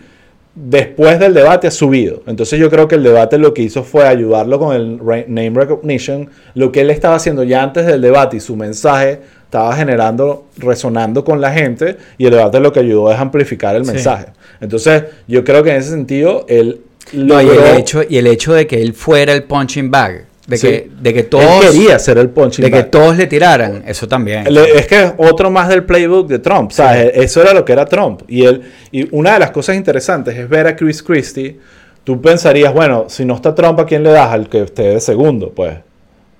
[0.54, 2.22] después del debate ha subido.
[2.26, 4.96] Entonces yo creo que el debate lo que hizo fue ayudarlo con el
[5.28, 6.30] name recognition.
[6.54, 11.24] Lo que él estaba haciendo ya antes del debate y su mensaje estaba generando, resonando
[11.24, 13.92] con la gente y el debate lo que ayudó es amplificar el Sí.
[13.92, 14.26] mensaje.
[14.60, 16.80] Entonces yo creo que en ese sentido él
[17.12, 20.56] No, y el, hecho, y el hecho de que él fuera el punching bag, de,
[20.56, 20.66] Sí.
[20.66, 24.08] que, de que él todos, quería ser el punching de que todos le tiraran, eso
[24.08, 24.52] también.
[24.52, 26.72] Le- Es que es otro más del playbook de Trump.
[26.72, 27.12] ¿sabes?
[27.14, 28.22] Eso era lo que era Trump.
[28.28, 31.58] Y, él, y una de las cosas interesantes es ver a Chris Christie.
[32.02, 34.30] Tú pensarías, bueno, si no está Trump, ¿a quién le das?
[34.32, 35.74] Al que esté de segundo, pues.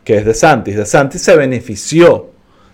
[0.05, 0.77] Que es de Santis.
[0.77, 2.31] De Santis se benefició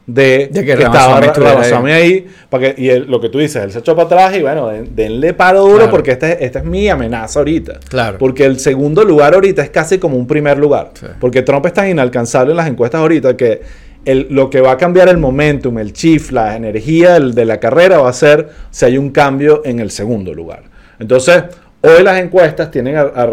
[0.07, 3.63] de, De que que estaba Ramaswamy ahí, para que, y él- lo que tú dices,
[3.63, 5.91] él se echó para atrás y bueno, den- denle paro duro Claro.
[5.93, 7.79] porque esta, es- esta es mi amenaza ahorita.
[7.89, 8.19] Claro.
[8.19, 10.91] Porque el segundo lugar ahorita es casi como un primer lugar.
[10.95, 11.07] Sí.
[11.21, 13.63] Porque Trump es tan inalcanzable en las encuestas ahorita que
[14.05, 17.61] el- lo que va a cambiar el momentum, el chief, la energía del- de la
[17.61, 20.65] carrera va a ser si hay un cambio en el segundo lugar.
[20.99, 21.45] Entonces,
[21.83, 23.27] hoy las encuestas tienen a, a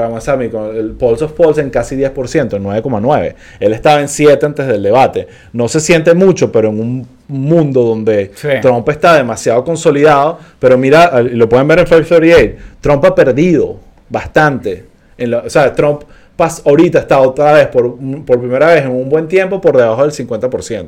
[0.51, 3.35] con el Pulse of Polls en casi 10%, en 9,9.
[3.59, 5.27] Él estaba en 7 antes del debate.
[5.53, 8.47] No se siente mucho, pero en un mundo donde Sí.
[8.61, 13.79] Trump está demasiado consolidado, pero mira, lo pueden ver en 538, Trump ha perdido
[14.09, 14.85] bastante.
[15.17, 16.03] En la- o sea, Trump
[16.39, 20.11] ahorita está otra vez, por, por primera vez en un buen tiempo, por debajo del
[20.11, 20.87] 50%.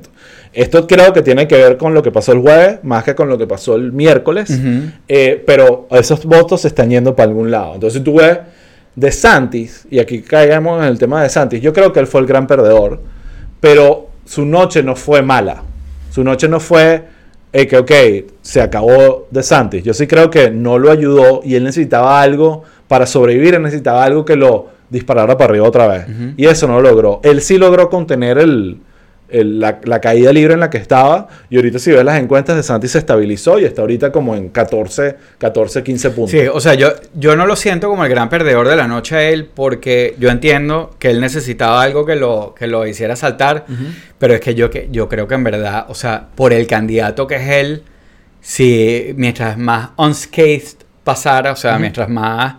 [0.54, 3.30] Esto creo que tiene que ver con lo que pasó el jueves, más que con
[3.30, 4.60] lo que pasó el miércoles.
[5.08, 7.76] Eh, pero esos votos se están yendo para algún lado.
[7.76, 8.40] Entonces tú ves
[8.96, 12.22] de Santis, y aquí caigamos en el tema de Santis, yo creo que él fue
[12.22, 13.02] el gran perdedor,
[13.60, 15.64] pero su noche no fue mala.
[16.12, 17.04] Su noche no fue
[17.54, 17.92] eh, que, ok,
[18.42, 19.84] se acabó de Santis.
[19.84, 24.04] Yo sí creo que no lo ayudó y él necesitaba algo para sobrevivir, él necesitaba
[24.04, 26.06] algo que lo disparara para arriba otra vez.
[26.38, 27.20] Y eso no lo logró.
[27.24, 28.78] Él sí logró contener el,
[29.30, 31.30] el- la, la caída libre en la que estaba.
[31.50, 34.50] Y ahorita si ves las encuestas de Santis se estabilizó y está ahorita como en
[34.50, 36.32] 14, 14 15 puntos.
[36.32, 39.16] Sí, o sea, yo, yo no lo siento como el gran perdedor de la noche
[39.16, 43.66] a él, porque yo entiendo que él necesitaba algo que lo, que lo hiciera saltar,
[44.20, 47.26] pero es que yo, que yo creo que en verdad, o sea, por el candidato
[47.28, 47.84] que es él,
[48.42, 52.56] si mientras más unscathed pasara, o sea, mientras más,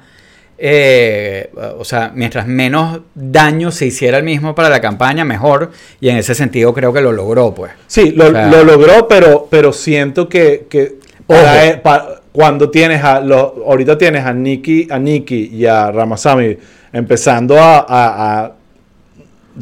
[0.64, 6.08] eh, o sea, mientras menos daño se hiciera el mismo para la campaña, mejor, y
[6.08, 7.72] en ese sentido creo que lo logró, pues.
[7.88, 12.70] Sí, lo, O sea- lo logró, pero, pero siento que, que para él- pa- cuando
[12.70, 16.56] tienes a los, ahorita tienes a Nicky, a Nicky y a Ramasamy
[16.92, 18.52] empezando a, a- a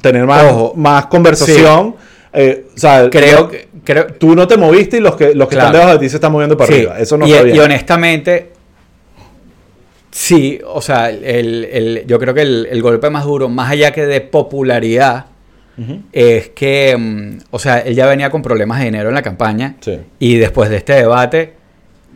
[0.02, 0.74] tener más, Ojo.
[0.76, 1.96] más conversación.
[2.32, 3.70] eh, o sea, Creo que...
[3.82, 5.68] Creo, tú no te moviste y los que, los que Claro.
[5.68, 6.98] están debajo de ti se están moviendo para Sí, arriba.
[6.98, 7.56] Eso no y, está bien.
[7.56, 8.50] y honestamente,
[10.10, 13.92] sí, o sea, el, el- yo creo que el, el golpe más duro, más allá
[13.92, 15.26] que de popularidad,
[16.12, 19.76] es que, mm, o sea, él ya venía con problemas de dinero en la campaña
[19.80, 19.98] Sí.
[20.18, 21.54] y después de este debate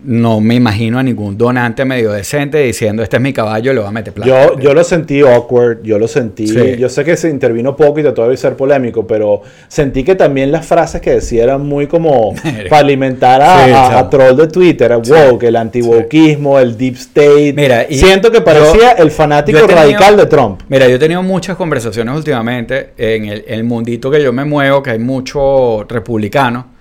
[0.05, 3.89] no me imagino a ningún donante medio decente diciendo este es mi caballo, le voy
[3.89, 4.29] a meter plata.
[4.31, 6.47] Yo, yo lo sentí awkward, yo lo sentí.
[6.47, 6.77] Sí.
[6.79, 10.53] Yo sé que se intervino poco y trató de ser polémico, pero sentí que también
[10.53, 12.35] las frases que decía eran muy como
[12.69, 15.13] para alimentar a, Sí, a- troll de Twitter, a Sí.
[15.13, 17.53] woke, el anti-wokeismo, el deep state.
[17.55, 20.61] Mira, y Siento que parecía el fanático tenido- radical de Trump.
[20.69, 24.83] Mira, yo he tenido muchas conversaciones últimamente en el, el mundito que yo me muevo,
[24.83, 26.74] que hay mucho republicano,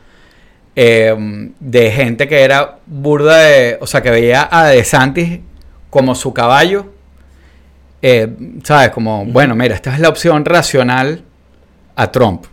[0.75, 1.15] eh,
[1.59, 5.39] de gente que era burda de, o sea, que veía a DeSantis
[5.89, 6.87] como su caballo,
[8.01, 8.27] eh,
[8.63, 8.89] ¿sabes?
[8.89, 11.21] Como, bueno, mira, esta es la opción racional
[11.95, 12.45] a Trump.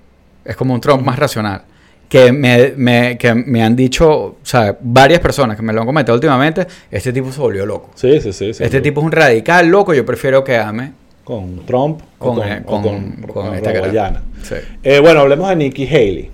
[0.44, 1.62] Es como un Trump más racional.
[2.08, 5.86] Que me, me- que me han dicho, o sea, varias personas que me lo han
[5.86, 7.90] comentado últimamente, este tipo se volvió loco.
[7.94, 8.50] Sí, sí, sí.
[8.58, 10.92] Este tipo es un radical loco, yo prefiero que ame
[11.22, 14.22] Con Trump con, o con, eh, o con, esta.
[14.42, 14.54] Sí.
[14.82, 16.30] Eh, bueno, hablemos de Nikki Haley.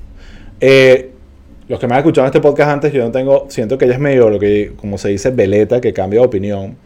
[0.60, 1.10] Eh,
[1.68, 3.94] los que me han escuchado en este podcast antes, yo no tengo, siento que ella
[3.94, 6.76] es medio lo que, como se dice, veleta, que cambia de opinión.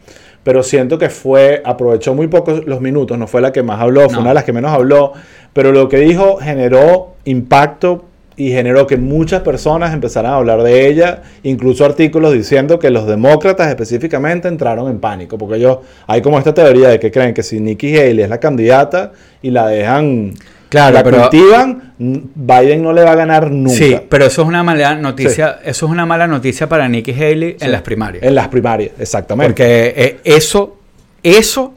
[0.43, 4.01] Pero siento que fue, aprovechó muy pocos los minutos, no fue la que más habló,
[4.05, 4.19] fue No.
[4.21, 5.13] una de las que menos habló.
[5.53, 8.05] Pero lo que dijo generó impacto
[8.37, 13.05] y generó que muchas personas empezaran a hablar de ella, incluso artículos diciendo que los
[13.05, 17.43] demócratas específicamente entraron en pánico, porque ellos, hay como esta teoría de que creen que
[17.43, 19.11] si Nikki Haley es la candidata
[19.43, 20.33] y la dejan,
[20.71, 23.75] Claro, la pero- cultivan, Biden no le va a ganar nunca.
[23.75, 27.57] Sí, pero eso es una mala noticia, eso es una mala noticia para Nikki Haley
[27.59, 27.65] Sí.
[27.65, 28.23] en las primarias.
[28.23, 29.49] En las primarias, exactamente.
[29.51, 30.77] Porque eh, eso,
[31.21, 31.73] eso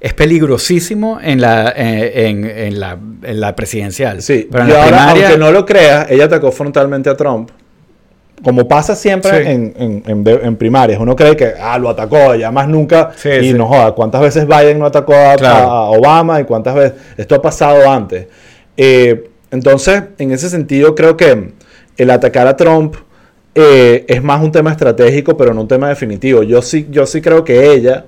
[0.00, 4.22] es peligrosísimo en la, eh, en, en la, en la presidencial.
[4.22, 7.50] Sí, pero en y las ahora, aunque no lo creas, ella atacó frontalmente a Trump.
[8.42, 9.50] Como pasa siempre Sí.
[9.50, 10.98] en, en- en de- en primarias.
[11.00, 13.10] Uno cree que, ah, lo atacó, ya más nunca.
[13.16, 13.52] Sí, y sí.
[13.54, 15.68] no joda, ¿cuántas veces Biden no atacó a, Claro.
[15.70, 16.92] a Obama y cuántas veces?
[17.18, 18.26] Esto ha pasado antes.
[18.76, 21.52] Eh, entonces, en ese sentido, creo que
[21.96, 22.94] el atacar a Trump
[23.54, 26.42] eh, es más un tema estratégico, pero no un tema definitivo.
[26.44, 28.04] Yo sí, yo sí creo que ella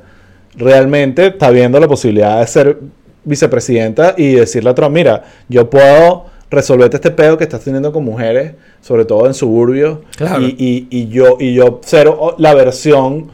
[0.54, 2.78] realmente está viendo la posibilidad de ser
[3.24, 8.04] vicepresidenta y decirle a Trump, mira, yo puedo resolverte este pedo que estás teniendo con
[8.04, 8.52] mujeres,
[8.82, 10.42] sobre todo en suburbios, Claro.
[10.42, 13.30] y, y- y yo, y yo ser o- la versión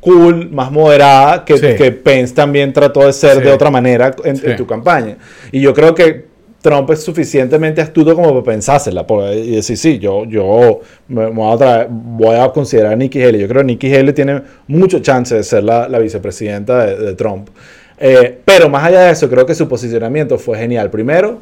[0.00, 1.66] cool, más moderada, que, Sí.
[1.76, 3.44] que Pence también trató de ser Sí.
[3.44, 4.42] de otra manera en, Sí.
[4.46, 5.16] en tu campaña.
[5.50, 6.26] Y yo creo que
[6.60, 11.56] Trump es suficientemente astuto como para pensársela y decir, sí, yo, yo me, voy, a
[11.56, 13.40] traer- voy a considerar a Nikki Haley.
[13.40, 17.14] Yo creo que Nikki Haley tiene mucho chance de ser la, la vicepresidenta de, de
[17.14, 17.48] Trump.
[18.00, 20.90] Eh, pero más allá de eso, creo que su posicionamiento fue genial.
[20.90, 21.38] Primero,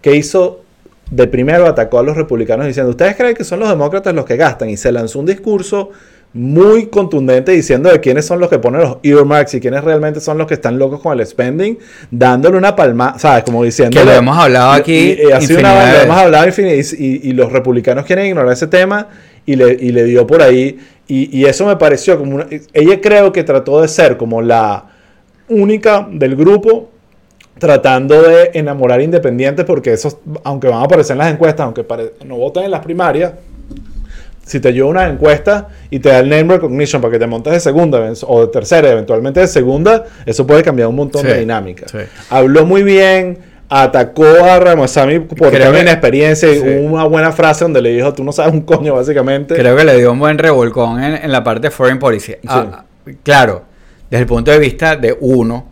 [0.00, 0.60] que hizo
[1.10, 4.36] de primero atacó a los republicanos diciendo, ¿ustedes creen que son los demócratas los que
[4.36, 4.70] gastan?
[4.70, 5.90] Y se lanzó un discurso
[6.34, 10.36] muy contundente diciendo de quiénes son los que ponen los earmarks y quiénes realmente son
[10.36, 11.78] los que están locos con el spending,
[12.10, 13.44] dándole una palma, ¿sabes?
[13.44, 13.96] Como diciendo...
[13.96, 15.16] Que lo hemos hablado aquí.
[15.22, 19.08] Y, así una, lo hemos hablado y, y, los republicanos quieren ignorar ese tema
[19.46, 20.76] y le, y le dio por ahí.
[21.06, 24.86] Y, eso me pareció como una, Ella creo que trató de ser como la
[25.48, 26.90] única del grupo
[27.58, 31.84] tratando de enamorar independientes porque esos, aunque van a aparecer en las encuestas, aunque
[32.24, 33.32] no voten en las primarias,
[34.44, 37.52] si te lleva una encuesta y te da el name recognition para que te montes
[37.52, 41.86] de segunda o de tercera, eventualmente de segunda, eso puede cambiar un montón de dinámica.
[42.28, 43.38] Habló muy bien,
[43.68, 48.32] atacó a Ramasami por tener experiencia y una buena frase donde le dijo, tú no
[48.32, 49.54] sabes un coño, básicamente.
[49.54, 52.34] Creo que le dio un buen revolcón en, la parte de foreign policy.
[52.46, 52.84] Ah,
[53.22, 53.62] claro,
[54.10, 55.68] desde el punto de vista de uno,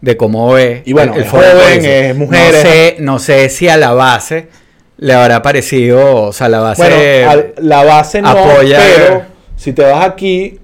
[0.00, 0.82] de cómo ve.
[0.84, 2.54] Y bueno, el, joven, es mujer.
[2.54, 4.48] No sé, no sé si a la base
[5.00, 6.82] le habrá parecido, o sea, la base.
[6.82, 9.22] Bueno, la base no, apoya, pero
[9.56, 10.58] si te vas aquí,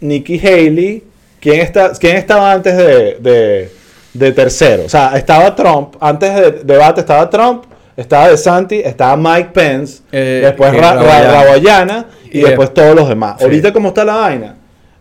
[0.00, 1.04] Nikki Haley,
[1.40, 3.70] ¿quién, está, quién estaba antes de,
[4.14, 4.84] de, tercero?
[4.86, 7.64] O sea, estaba Trump, antes del debate estaba Trump,
[7.96, 13.40] estaba DeSantis, estaba Mike Pence, eh, después Raboyana y, después todos los demás.
[13.42, 14.56] Ahorita, ¿cómo está la vaina?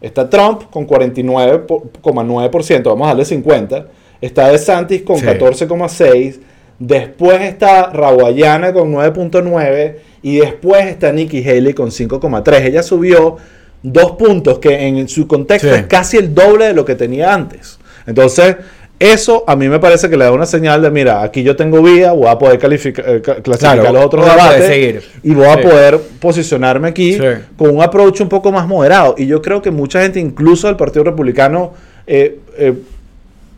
[0.06, 3.86] Está Trump con 49,9%, vamos a darle 50%.
[4.22, 6.40] Está DeSantis con 14,6%.
[6.78, 12.66] Después está Raguayana con 9.9 y después está Nikki Haley con 5.3.
[12.66, 13.38] Ella subió
[13.82, 17.80] dos puntos que en su contexto es casi el doble de lo que tenía antes.
[18.06, 18.58] Entonces,
[19.00, 21.82] eso a mí me parece que le da una señal de, mira, aquí yo tengo
[21.82, 26.88] vía, voy a poder calificar, eh, clasificar los otros debates y voy a poder posicionarme
[26.90, 27.18] aquí
[27.58, 29.16] con un approach un poco más moderado.
[29.18, 31.74] Y yo creo que mucha gente, incluso del Partido Republicano,
[32.08, 32.74] eh, eh,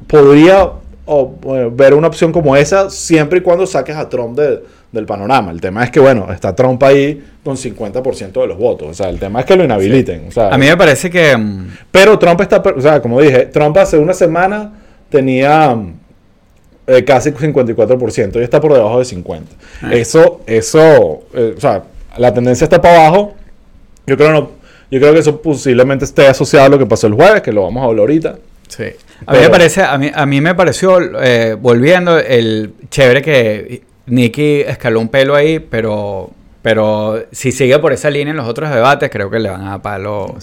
[0.08, 0.72] podría
[1.10, 1.36] o
[1.72, 5.52] ver una opción como esa siempre y cuando saques a Trump del panorama.
[5.52, 8.90] El tema es que, bueno, está Trump ahí con 50% de los votos.
[8.90, 10.28] O sea, el tema es que lo inhabiliten.
[10.36, 11.38] a mí me parece que...
[11.38, 14.74] Mm, pero Trump está, o sea, como dije, Trump hace una semana
[15.10, 15.78] tenía
[16.88, 19.42] eh, casi 54% y está por debajo de 50%.
[19.82, 19.94] Ah.
[19.94, 21.84] Eso, eso, eh, o sea,
[22.18, 23.36] la tendencia está para abajo.
[24.06, 24.52] Yo creo, no,
[24.90, 27.64] yo creo que eso posiblemente esté asociado a lo que pasó el jueves, que lo
[27.64, 28.40] vamos a hablar ahorita.
[28.70, 28.86] Sí.
[29.26, 33.82] A mí me parece, a mí, a mí me pareció, eh, volviendo, el chévere que
[34.06, 36.32] Nicky escaló un pelo ahí, pero,
[36.68, 39.82] pero si sigue por esa línea en los otros debates, creo que le van a
[39.82, 40.36] palo.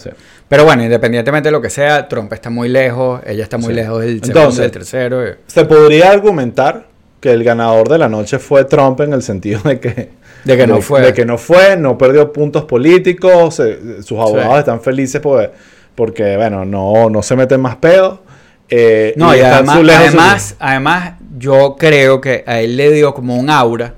[0.49, 4.01] Pero bueno, independientemente de lo que sea, Trump está muy lejos, ella está muy lejos
[4.01, 5.23] del segundo, del tercero.
[5.45, 6.87] Se podría argumentar
[7.19, 10.09] que el ganador de la noche fue Trump en el sentido de que
[10.45, 13.61] de que no fue de que no fue no perdió puntos políticos
[14.03, 15.51] sus abogados están felices porque,
[15.93, 18.19] porque bueno no no se meten más pedos
[18.69, 23.93] eh, no, y, además, además, yo creo que a él le dio como un aura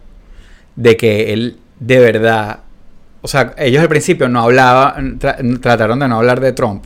[0.75, 2.59] de que él de verdad,
[3.21, 5.19] o sea, ellos al principio no hablaban,
[5.61, 6.86] trataron de no hablar de Trump.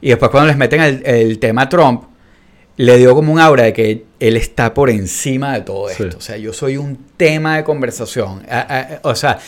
[0.00, 2.04] Y después cuando les meten el, tema Trump,
[2.76, 6.16] le dio como un aura de que él está por encima de todo esto.
[6.16, 8.42] O sea, yo soy un tema de conversación.
[9.02, 9.38] o sea,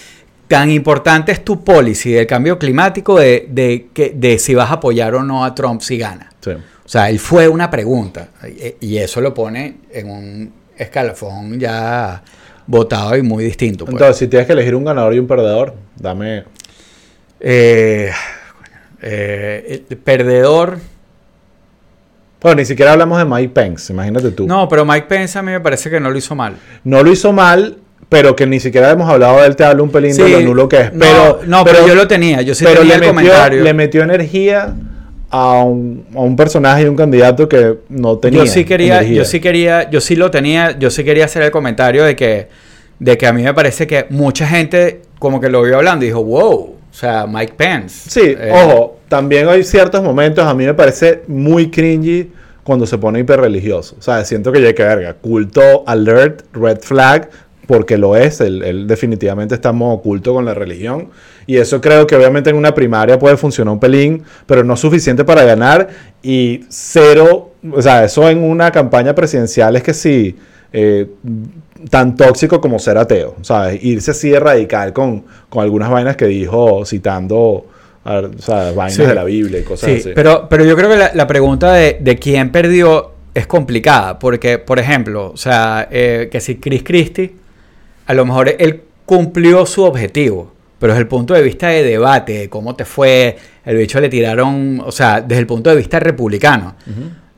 [0.49, 4.75] tan importante es tu policy del cambio climático de, de, que, de si vas a
[4.75, 6.31] apoyar o no a Trump si gana.
[6.41, 6.53] Sí.
[6.53, 8.29] O sea, él fue una pregunta
[8.81, 12.23] y eso lo pone en un escalafón ya
[12.67, 13.85] votado y muy distinto.
[13.85, 13.95] Pues.
[13.95, 16.45] Entonces, si tienes que elegir un ganador y un perdedor, dame...
[17.41, 18.11] Eh,
[19.03, 20.79] eh, el perdedor...
[22.41, 24.47] Bueno, ni siquiera hablamos de Mike Pence, imagínate tú.
[24.47, 26.57] No, pero Mike Pence a mí me parece que no lo hizo mal.
[26.85, 29.91] No lo hizo mal, pero que ni siquiera hemos hablado de él, te hablo un
[29.91, 30.91] pelín de lo nulo que es.
[30.97, 33.63] Pero, no, pero, yo lo tenía, yo sí tenía el comentario.
[33.63, 34.75] Le metió energía
[35.31, 38.45] a un, personaje y un candidato que no tenía.
[38.45, 41.51] Yo sí quería, yo sí quería, yo sí lo tenía, yo sí quería hacer el
[41.51, 42.49] comentario de que,
[42.99, 46.09] de que a mí me parece que mucha gente como que lo vio hablando y
[46.09, 48.09] dijo, wow, o sea, Mike Pence.
[48.09, 52.31] Sí, eh, ojo, también hay ciertos momentos, a mí me parece muy cringy
[52.63, 53.97] cuando se pone hiperreligioso.
[53.99, 55.15] O sea, siento que ya hay que verga.
[55.15, 57.31] Culto, alert, red flag,
[57.67, 61.11] porque lo es, él, definitivamente está en oculto con la religión.
[61.47, 65.25] Y eso creo que obviamente en una primaria puede funcionar un pelín, pero no suficiente
[65.25, 65.89] para ganar.
[66.23, 70.37] Y cero, o sea, eso en una campaña presidencial es que sí,
[70.73, 71.07] eh,
[71.91, 73.83] tan tóxico como ser ateo, ¿sabes?
[73.83, 77.67] Irse así de radical con, con algunas vainas que dijo citando...
[78.05, 80.11] o sea, vainas de la Biblia y cosas sí, así.
[80.15, 84.79] Pero, pero yo creo que la, pregunta de, de, quién perdió es complicada, porque, por
[84.79, 87.35] ejemplo, o sea, eh, que si Chris Christie
[88.07, 92.33] a lo mejor él cumplió su objetivo, pero desde el punto de vista de debate,
[92.33, 95.99] de cómo te fue, el bicho le tiraron, o sea, desde el punto de vista
[95.99, 96.77] republicano,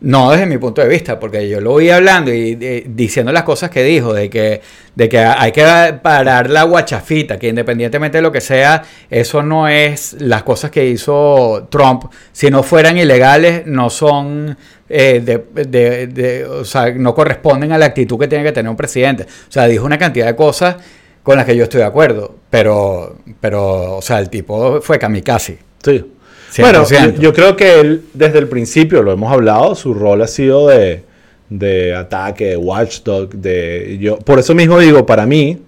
[0.01, 3.43] No desde mi punto de vista, porque yo lo oí hablando y eh, diciendo las
[3.43, 4.61] cosas que dijo, de que,
[4.95, 5.65] de que hay que
[6.01, 10.87] parar la guachafita, que independientemente de lo que sea, eso no es las cosas que
[10.87, 14.57] hizo Trump, si no fueran ilegales, no son,
[14.89, 18.77] eh, de, de, o sea, no corresponden a la actitud que tiene que tener un
[18.77, 19.25] presidente.
[19.25, 20.77] O sea, dijo una cantidad de cosas
[21.29, 25.59] con las que yo estoy de acuerdo, pero, pero o sea, el tipo fue kamikaze.
[25.85, 26.03] Sí.
[26.57, 26.87] Bueno,
[27.21, 31.03] yo, creo que él, desde el principio, lo hemos hablado, su rol ha sido de,
[31.51, 33.99] de ataque, de watchdog, de...
[34.01, 35.59] Yo, por eso mismo digo, para mí,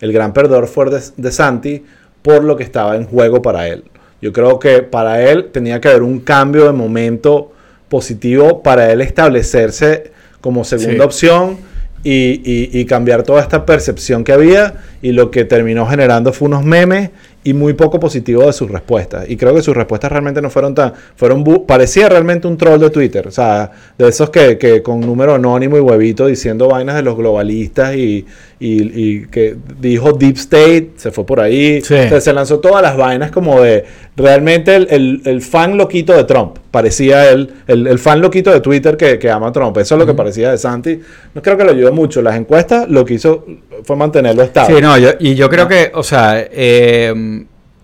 [0.00, 1.84] el gran perdedor fue de, de Santi
[2.22, 3.82] por lo que estaba en juego para él.
[4.22, 7.50] Yo creo que para él tenía que haber un cambio de momento
[7.88, 11.58] positivo para él establecerse como segunda opción
[12.02, 16.64] y, y, cambiar toda esta percepción que había y lo que terminó generando fue unos
[16.64, 17.10] memes
[17.42, 19.28] y muy poco positivo de sus respuestas.
[19.28, 20.92] Y creo que sus respuestas realmente no fueron tan...
[21.16, 23.26] fueron Parecía realmente un troll de Twitter.
[23.26, 27.16] O sea, de esos que, que con número anónimo y huevito diciendo vainas de los
[27.16, 28.26] globalistas y,
[28.60, 31.80] y, que dijo Deep State, se fue por ahí.
[31.80, 33.84] se lanzó todas las vainas como de
[34.16, 36.58] realmente el, el, fan loquito de Trump.
[36.70, 39.78] Parecía él, el, fan loquito de Twitter que, que, ama a Trump.
[39.78, 41.00] Eso es lo que parecía de Santi.
[41.34, 42.20] No creo que lo ayudó mucho.
[42.20, 43.46] Las encuestas lo que hizo
[43.82, 44.76] fue mantenerlo estable.
[44.76, 47.14] Sí, no, y yo creo que, o sea, eh,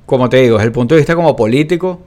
[0.06, 2.00] como te digo, desde el punto de vista como político,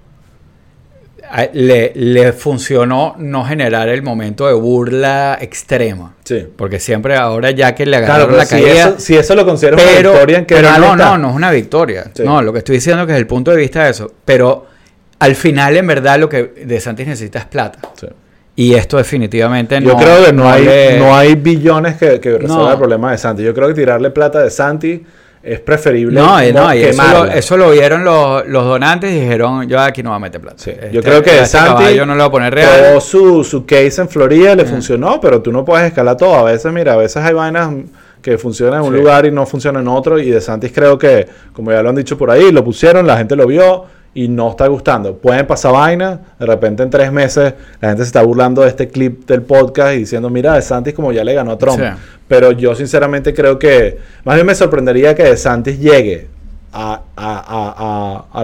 [1.53, 6.15] le, le, funcionó no generar el momento de burla extrema.
[6.23, 6.47] Sí.
[6.55, 8.71] Porque siempre ahora ya que le agarraron la si caída...
[8.71, 12.11] Eso, si eso lo consideras una victoria, ¿en Pero no, no, no es una victoria.
[12.23, 14.11] No, lo que estoy diciendo es que desde el punto de vista de eso.
[14.25, 14.65] Pero
[15.19, 17.79] al final, en verdad, lo que De Santis necesita es plata.
[17.99, 18.07] Sí.
[18.55, 19.91] Y esto definitivamente no...
[19.91, 23.43] Yo creo que no, hay, no hay billones que, que resuelvan el problema de Santi.
[23.43, 25.05] Yo creo que tirarle plata de Santi
[25.41, 29.67] es preferible no, no y eso lo, eso lo, vieron los, los, donantes y dijeron
[29.69, 32.13] yo aquí no voy a meter plata yo este, creo que este Santi yo no
[32.15, 33.01] lo voy a poner real.
[33.01, 36.35] su, su case en Florida le funcionó pero tú no puedes escalar todo.
[36.35, 37.73] A veces mira a veces hay vainas
[38.21, 41.27] que funcionan en un lugar y no funcionan en otro y de Santis creo que
[41.53, 44.49] como ya lo han dicho por ahí lo pusieron la gente lo vio y no
[44.49, 45.17] está gustando.
[45.17, 48.87] Pueden pasar vainas, de repente en tres meses la gente se está burlando de este
[48.87, 51.81] clip del podcast y diciendo, mira, De Santis como ya le ganó a Trump.
[52.27, 56.27] Pero yo sinceramente creo que, más bien me sorprendería que De Santis llegue
[56.71, 57.03] a,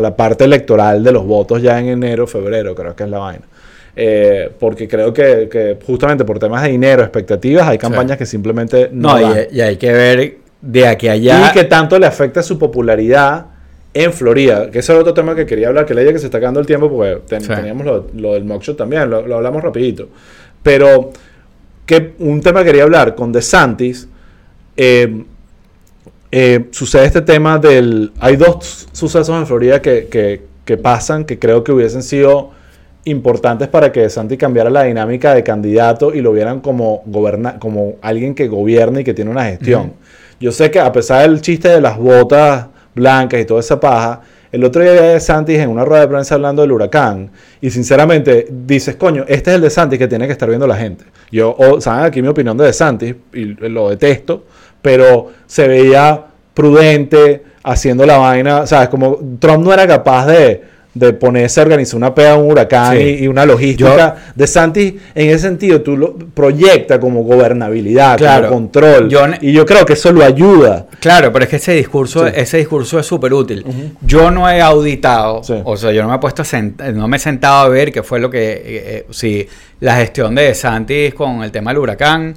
[0.01, 3.45] la parte electoral de los votos ya en enero, febrero, creo que es la vaina.
[3.97, 9.17] Eh, porque creo que, justamente por temas de dinero, expectativas, hay campañas que simplemente no.
[9.17, 11.49] no y, y, hay que ver de aquí a allá.
[11.49, 13.45] Y que tanto le afecta su popularidad
[13.95, 16.37] en Florida, que ese es otro tema que quería hablar, que leía que se está
[16.37, 20.09] quedando el tiempo porque teníamos lo, del mockshot también, lo, hablamos rapidito.
[20.61, 21.11] Pero
[21.85, 24.09] que un tema que quería hablar con DeSantis,
[24.75, 25.23] eh,
[26.29, 28.11] eh, sucede este tema del...
[28.19, 30.41] Hay dos sucesos en Florida que,
[30.83, 32.51] pasan que creo que hubiesen sido
[33.05, 37.95] importantes para que DeSantis cambiara la dinámica de candidato y lo vieran como, goberna, como
[38.01, 39.93] alguien que gobierna y que tiene una gestión.
[40.41, 44.21] Yo sé que a pesar del chiste de las botas blancas y toda esa paja.
[44.51, 47.29] El otro día de Santis en una rueda de prensa hablando del huracán.
[47.61, 50.77] Y sinceramente dices, coño, este es el de Santis que tiene que estar viendo la
[50.77, 51.03] gente.
[51.31, 54.45] Yo, saben aquí mi opinión de, de Santis, y lo detesto,
[54.81, 58.65] pero se veía prudente, haciendo la vaina.
[58.65, 58.89] ¿Sabes?
[58.89, 60.63] Como Trump no era capaz de
[60.95, 64.15] de ponerse a organizar una pega, un huracán y, una logística.
[64.33, 69.09] de Santi, en ese sentido, tú lo proyecta como gobernabilidad, como control.
[69.41, 70.87] y yo creo que eso lo ayuda.
[70.99, 73.65] Claro, pero es que ese discurso, ese discurso es súper útil.
[74.01, 76.43] Yo no he auditado, o sea, yo no me he puesto
[76.93, 79.47] no me he sentado a ver qué fue lo que, eh, eh, si
[79.81, 82.35] la gestión de Santi con el tema del huracán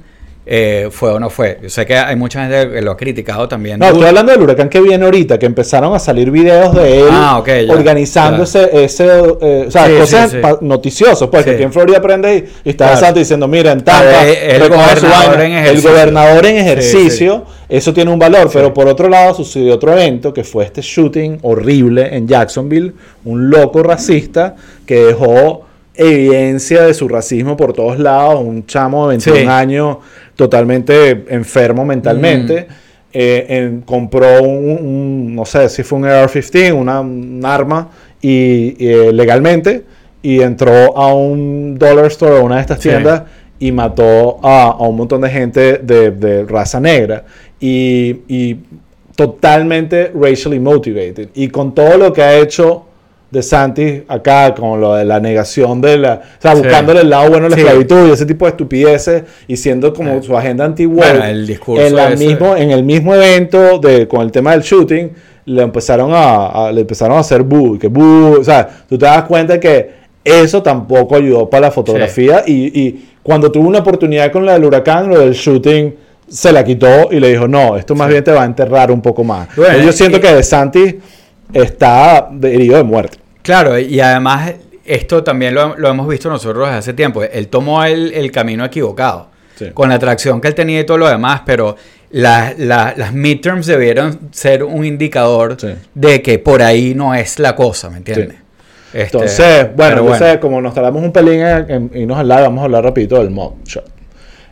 [0.51, 1.59] eh, fue o no fue.
[1.61, 3.77] Yo sé que hay mucha gente que lo ha criticado también.
[3.77, 7.07] No, estoy hablando del huracán que viene ahorita, que empezaron a salir videos de él
[7.11, 12.69] ah, organizando ese, eh, o sea, cosas noticiosos, pues que aquí en Florida prende y,
[12.71, 18.09] está Santo diciendo, mira, en Tampa, el, gobernador en el gobernador en ejercicio, eso tiene
[18.09, 22.27] un valor, pero por otro lado sucedió otro evento que fue este shooting horrible en
[22.27, 22.93] Jacksonville,
[23.23, 24.55] un loco racista
[24.87, 25.68] que dejó
[25.99, 29.97] evidencia de su racismo por todos lados, un chamo de 21 años
[30.35, 32.67] totalmente enfermo mentalmente.
[32.69, 32.73] Mm.
[33.11, 37.89] Eh, compró un, no sé si fue un AR-15, una, un arma,
[38.21, 39.83] y, eh, legalmente,
[40.21, 43.23] y entró a un dollar store, a una de estas tiendas,
[43.59, 47.25] y mató a, un montón de gente de, raza negra.
[47.59, 48.57] Y, y,
[49.15, 51.27] totalmente racially motivated.
[51.35, 52.85] Y con todo lo que ha hecho
[53.31, 57.29] de Santi acá con lo de la negación de la, o sea, buscándole el lado
[57.29, 60.83] bueno de la esclavitud y ese tipo de estupideces y siendo como su agenda anti
[60.83, 65.11] el discurso en, la mismo, en el mismo evento de, con el tema del shooting
[65.45, 69.23] le empezaron a, le empezaron a hacer boo, que boo, o sea, tú te das
[69.23, 72.43] cuenta que eso tampoco ayudó para la fotografía.
[72.45, 75.95] Y, y cuando tuvo una oportunidad con la del huracán, lo del shooting
[76.27, 79.01] se la quitó y le dijo, no, esto más bien te va a enterrar un
[79.01, 79.47] poco más.
[79.55, 80.99] Bueno, yo siento y- que De Santi
[81.53, 83.17] está herido de muerte.
[83.41, 84.53] Claro, y además
[84.85, 87.23] esto también lo, lo hemos visto nosotros desde hace tiempo.
[87.23, 89.71] Él tomó el, el camino equivocado, Sí.
[89.73, 91.75] con la atracción que él tenía y todo lo demás, pero
[92.11, 95.67] la- la- las midterms debieron ser un indicador Sí.
[95.93, 98.37] de que por ahí no es la cosa, ¿me entiendes?
[98.93, 102.65] Este, Entonces, bueno, entonces, como nos tardamos un pelín en, irnos al lado, vamos a
[102.65, 103.31] hablar rapidito del
[103.65, 103.85] shot.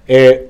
[0.08, 0.50] Eh,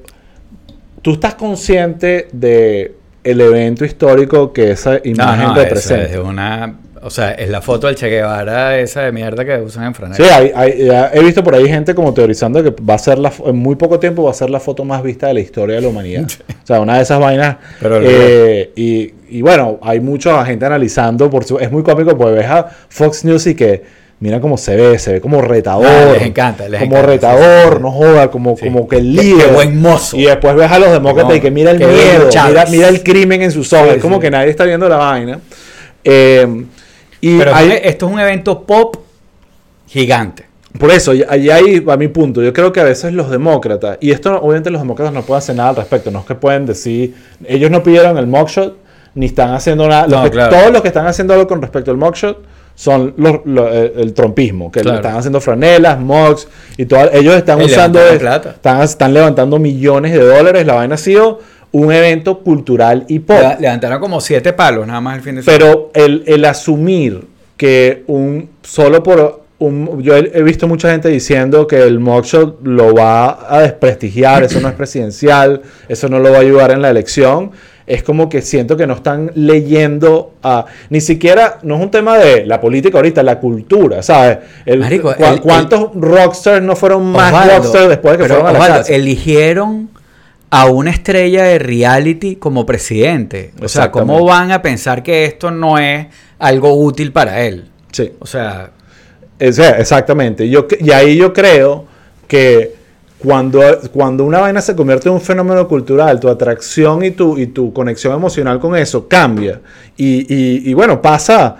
[1.01, 2.95] ¿Tú estás consciente de
[3.31, 6.03] el evento histórico que esa no, imagen no, representa?
[6.05, 9.57] esa es una, o sea, es la foto del Che Guevara esa de mierda que
[9.61, 10.17] usan en Franel.
[10.17, 13.31] Sí, hay- hay- he visto por ahí gente como teorizando que va a ser la,
[13.45, 15.81] en muy poco tiempo va a ser la foto más vista de la historia de
[15.81, 16.27] la humanidad.
[16.63, 17.55] O sea, una de esas vainas.
[17.79, 21.29] Pero eh, y, y bueno, hay mucha gente analizando.
[21.29, 23.83] Por su, es muy cómico porque ves a Fox News y que
[24.19, 25.85] mira cómo se ve, se ve como retador.
[25.85, 27.81] Ah, les encanta, les como encanta, retador, sí, sí.
[27.83, 28.65] no joda, como, Sí.
[28.65, 29.45] como que el líder.
[29.47, 30.17] qué buen mozo.
[30.17, 33.03] Y después ves a los demócratas No, y que mira el miedo, mira, mira el
[33.03, 33.89] crimen en sus ojos.
[33.95, 35.39] Es como que nadie está viendo la vaina.
[36.03, 36.65] Eh,
[37.21, 38.95] y Pero hay- esto es un evento pop
[39.87, 40.45] gigante.
[40.79, 42.41] por eso, y- ahí ahí va mi punto.
[42.43, 45.55] Yo creo que a veces los demócratas, y esto obviamente los demócratas no pueden hacer
[45.55, 47.15] nada al respecto, no es que pueden decir,
[47.45, 48.77] ellos no pidieron el mugshot,
[49.15, 50.03] ni están haciendo nada.
[50.03, 50.55] Los No, que- claro.
[50.55, 52.45] Todos los que están haciendo algo con respecto al mugshot
[52.79, 54.97] son los, lo- el, trompismo, que Claro.
[54.97, 56.47] están haciendo franelas, mugs,
[56.77, 58.51] y todo, ellos están Y usando, plata.
[58.51, 61.39] Están, están levantando millones de dólares, la vaina ha sido
[61.71, 63.35] un evento cultural y pop.
[63.41, 65.57] Le- Levantaron como siete palos nada más el fin de semana.
[65.57, 67.25] Pero el, el asumir
[67.57, 72.59] que un solo por un yo he, he visto mucha gente diciendo que el mugshot
[72.63, 76.83] lo va a desprestigiar, eso no es presidencial, eso no lo va a ayudar en
[76.83, 77.49] la elección.
[77.87, 82.17] Es como que siento que no están leyendo a ni siquiera no es un tema
[82.17, 84.39] de la política ahorita, la cultura, ¿sabes?
[84.65, 88.47] El- Marico, cua- el- ¿Cuántos rockstars no fueron más Osvaldo, rockstars después de que fueron
[88.47, 89.89] a la Osvaldo, eligieron
[90.49, 93.51] a una estrella de reality como presidente.
[93.61, 96.07] O sea, ¿cómo van a pensar que esto no es
[96.39, 97.65] algo útil para él?
[97.91, 98.11] Sí.
[98.19, 98.71] O sea,
[99.39, 100.49] Ese- exactamente.
[100.49, 101.85] Yo, y ahí yo creo
[102.27, 102.76] que
[103.19, 103.61] cuando,
[103.91, 107.73] cuando una vaina se convierte en un fenómeno cultural, tu atracción y tu, y tu
[107.73, 109.59] conexión emocional con eso cambia.
[109.95, 111.55] Y, y- y bueno, pasa.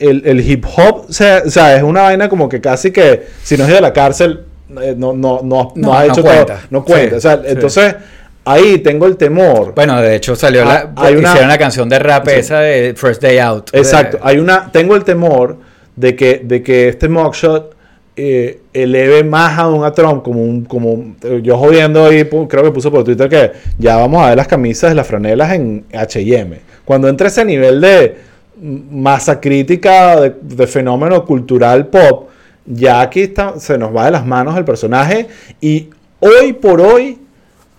[0.00, 3.26] El, el hip hop, o sea, o sea, es una vaina como que casi que
[3.42, 4.44] si no ido a la cárcel,
[4.80, 6.46] eh, no, no, no, no, has hecho cuenta.
[6.54, 6.56] todo.
[6.70, 7.16] No cuenta.
[7.16, 7.96] O sea, entonces
[8.44, 9.72] ahí tengo el temor.
[9.74, 12.94] bueno, de hecho salió la, Ah, hay una- hicieron la canción de rap esa de
[12.96, 13.70] First Day Out.
[13.72, 14.18] Exacto.
[14.18, 15.56] De- Hay una, tengo el temor
[15.96, 17.74] de que, de que este mugshot
[18.20, 22.72] eh, eleve más aún a Trump como un, como eh, yo jodiendo ahí, creo que
[22.72, 26.58] puso por Twitter que ya vamos a ver las camisas, las franelas en H&M.
[26.84, 28.16] Cuando entre ese nivel de
[28.60, 32.28] masa crítica de, de fenómeno cultural pop,
[32.66, 35.28] ya aquí está, se nos va de las manos el personaje
[35.60, 37.20] y hoy por hoy,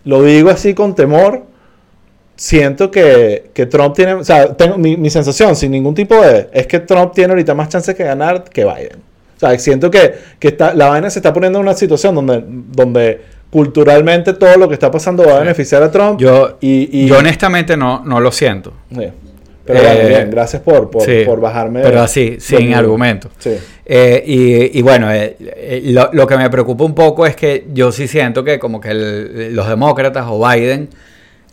[0.06, 1.44] lo digo así con temor,
[2.38, 6.48] siento que, que Trump tiene, o sea, tengo mi, mi sensación sin ningún tipo de,
[6.54, 9.09] es que Trump tiene ahorita más chances que ganar que Biden.
[9.40, 12.44] O sea, siento que, que está, la vaina se está poniendo en una situación donde,
[12.46, 16.20] donde culturalmente todo lo que está pasando va a beneficiar a Trump.
[16.20, 18.74] Yo, y, y- yo honestamente no, no lo siento.
[18.94, 19.06] Sí.
[19.66, 21.82] Pero Eh, bueno, bien, gracias por, por, Sí, por bajarme.
[21.84, 23.30] Pero así, sin los- argumento.
[23.38, 23.52] Sí.
[23.86, 27.66] Eh, y, y bueno, eh, eh, lo, lo que me preocupa un poco es que
[27.74, 30.90] yo sí siento que como que el- los demócratas o Biden,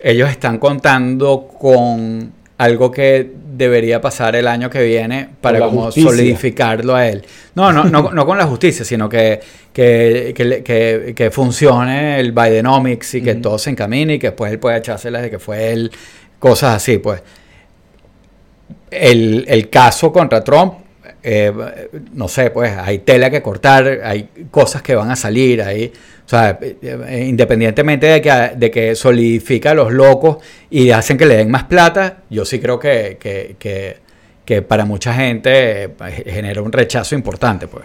[0.01, 6.11] ellos están contando con algo que debería pasar el año que viene para como justicia.
[6.11, 7.25] solidificarlo a él.
[7.55, 9.41] No, no, no, no con la justicia, sino que,
[9.73, 13.41] que, que, que- que funcione el Bidenomics y que Ujú.
[13.43, 15.91] todo se encamine y que después él pueda echárselas de que fue él,
[16.39, 17.23] cosas así, pues
[18.91, 20.75] el, el caso contra Trump,
[21.23, 21.53] eh,
[22.13, 25.93] no sé, pues hay tela que cortar, hay cosas que van a salir ahí.
[26.27, 31.17] O sea, eh, eh, independientemente de que, de que solidifica a los locos y hacen
[31.17, 33.99] que le den más plata, yo sí creo que, que, que,
[34.45, 35.91] que para mucha gente eh,
[36.27, 37.85] genera un rechazo importante, pues.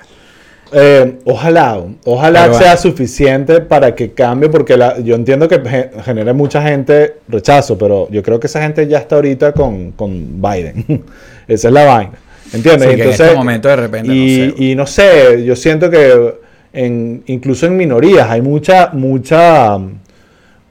[0.74, 5.90] Eh, ojalá, ojalá Pero sea suficiente para que cambie, porque la- yo entiendo que ge-
[6.04, 10.42] genera mucha gente rechazo, pero yo creo que esa gente ya está ahorita con, con
[10.42, 10.86] Biden.
[11.48, 12.14] esa es la vaina.
[12.54, 12.90] ¿Entiendes?
[12.90, 14.64] Sí, que en este momento de repente, y, no sé.
[14.64, 16.34] y no sé, yo siento que
[16.74, 19.78] incluso en minorías hay mucha, mucha,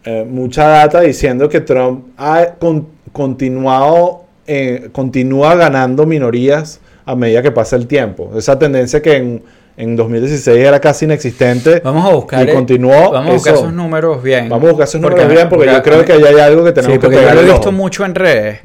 [0.05, 7.43] eh, mucha data diciendo que Trump ha con- continuado, eh, continúa ganando minorías a medida
[7.43, 8.33] que pasa el tiempo.
[8.37, 9.43] Esa tendencia que en,
[9.83, 11.81] en 2016 era casi inexistente.
[11.85, 12.49] Vamos a buscar.
[12.49, 13.11] Y continuó.
[13.11, 13.63] Vamos a buscar eso.
[13.65, 14.49] esos números bien.
[14.49, 16.95] Vamos a buscar esos números bien porque, yo creo que ahí hay algo que tenemos
[16.95, 18.61] Sí, que porque yo pegar lo he visto mucho en redes.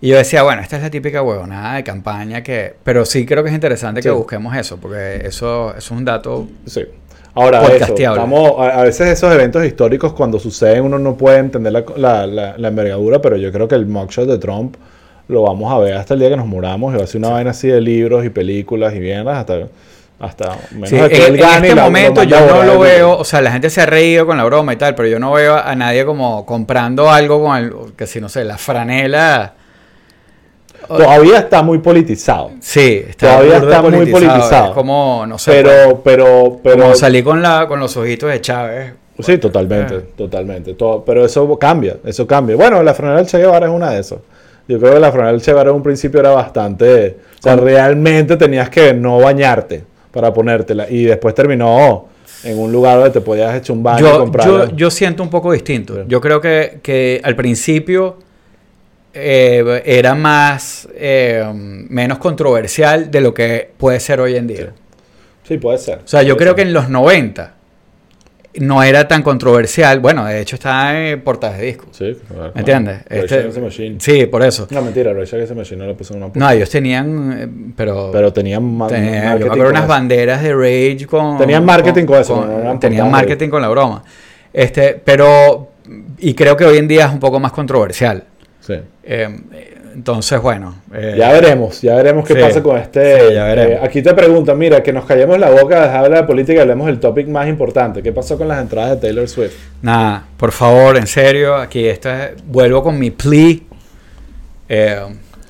[0.00, 2.74] Y yo decía, bueno, esta es la típica huevonada de campaña que...
[2.84, 6.46] Pero sí creo que es interesante que busquemos eso, porque eso, eso es un dato...
[6.66, 6.82] Sí.
[7.34, 11.72] Ahora, eso, estamos, a, a veces esos eventos históricos cuando suceden uno no puede entender
[11.72, 14.74] la, la, la- la envergadura, pero yo creo que el mugshot de Trump
[15.28, 17.28] lo vamos a ver hasta el día que nos muramos y va a ser una
[17.28, 19.68] vaina así de libros y películas y mierdas hasta,
[20.20, 22.78] hasta menos Sí, de en, que él en gane este la- momento yo no lo
[22.80, 25.18] veo, o sea, la gente se ha reído con la broma y tal, pero yo
[25.20, 29.54] no veo a nadie como comprando algo con el, que si no sé, la franela.
[30.86, 32.52] Todavía está muy politizado.
[32.60, 34.68] Sí, está Todavía está muy politizado.
[34.68, 36.82] Es como, no sé, Pero, pero, pero.
[36.82, 38.92] como salí con, la, con los ojitos de Chávez.
[39.20, 40.00] Sí, totalmente, Eh.
[40.16, 40.74] totalmente.
[40.74, 42.56] Todo, pero eso cambia, eso cambia.
[42.56, 44.18] Bueno, la franela del Che Guevara es una de esas.
[44.66, 47.18] Yo creo que la franela del Che Guevara en un principio era bastante...
[47.38, 49.84] O sea, realmente tenías que no bañarte
[50.18, 50.90] para ponértela.
[50.90, 52.08] Y después terminó
[52.42, 54.64] en un lugar donde te podías echar un baño y Yo, comprarla.
[54.70, 55.94] yo, yo siento un poco distinto.
[55.94, 56.00] Sí.
[56.08, 58.16] Yo creo que, que al principio
[59.14, 64.72] eh, era más eh, menos controversial de lo que puede ser hoy en día.
[65.44, 65.98] Sí, puede ser.
[66.04, 67.54] O sea, yo creo que en los 90
[68.60, 70.00] no era tan controversial.
[70.00, 71.88] Bueno, de hecho está en portadas de discos.
[71.92, 72.52] Sí, claro.
[72.54, 72.98] ¿Me entiendes?
[73.08, 73.96] Rage Este- Machine.
[74.00, 74.66] Sí, por eso.
[74.70, 77.72] No, mentira, Rage Against the Machine no lo puso en una No, ellos tenían, eh,
[77.76, 78.10] pero...
[78.12, 79.88] Pero tenían ma- tenía- yo me acuerdo unas eso.
[79.88, 81.38] banderas de Rage con...
[81.38, 84.02] Tenían marketing con eso, no tenían de- marketing con la broma.
[84.52, 85.72] Este, pero...
[86.18, 88.24] Y creo que hoy en día es un poco más controversial.
[88.60, 88.74] Sí.
[89.04, 89.38] Eh,
[89.98, 90.74] entonces, bueno...
[90.94, 93.28] eh, Ya veremos, ya veremos qué sí, pasa con este.
[93.28, 93.72] sí, ya veremos.
[93.72, 96.62] eh, aquí te preguntan, mira, que nos callemos la boca, dejar hablar de política y
[96.62, 98.02] hablemos del topic más importante.
[98.02, 99.54] ¿Qué pasó con las entradas de Taylor Swift?
[99.82, 103.56] Nada, por favor, en serio, aquí esta, vuelvo con mi plea.
[104.68, 105.00] Eh,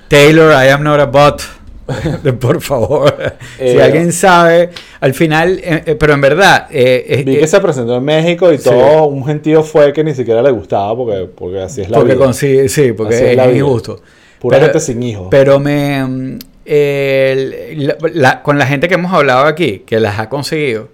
[0.09, 1.42] Taylor, I am not a bot.
[2.40, 3.14] por favor.
[3.59, 4.70] si alguien sabe,
[5.01, 5.59] al final,
[5.99, 8.64] pero en verdad, Vi que se presentó en México y sí.
[8.64, 12.14] todo un gentío fue que ni siquiera le gustaba porque, porque así es la porque
[12.14, 12.32] vida.
[12.34, 13.59] sí, porque Así es es, la vida.
[13.59, 14.01] injusto.
[14.41, 15.28] Pura pero- gente sin hijos.
[15.30, 16.05] Pero me.
[16.05, 20.89] mm, el- la- la- con la gente que hemos hablado aquí, que las ha conseguido.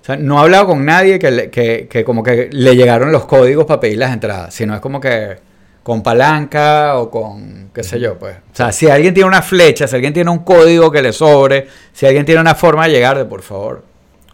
[0.00, 3.12] O sea, no he hablado con nadie que, le- que, que como que le llegaron
[3.12, 5.36] los códigos para pedir las entradas, sino es como que
[5.82, 8.36] con palanca o con qué sé yo, pues.
[8.36, 11.66] O sea, si alguien tiene una flecha, si alguien tiene un código que le sobre,
[11.92, 13.82] si alguien tiene una forma de llegar, de por favor,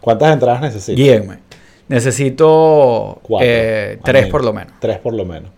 [0.01, 0.95] ¿Cuántas entradas necesitas?
[0.97, 1.39] guíenme.
[1.87, 3.47] Necesito Cuatro.
[3.49, 4.73] eh, tres por lo menos.
[4.79, 5.49] Tres por lo menos.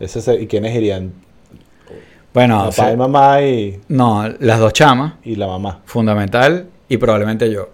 [0.00, 1.12] Ese ¿Y quiénes irían?
[2.34, 5.80] Bueno, o Papá sea, y mamá y, no, las dos chamas, y la mamá.
[5.86, 7.70] fundamental, y probablemente yo.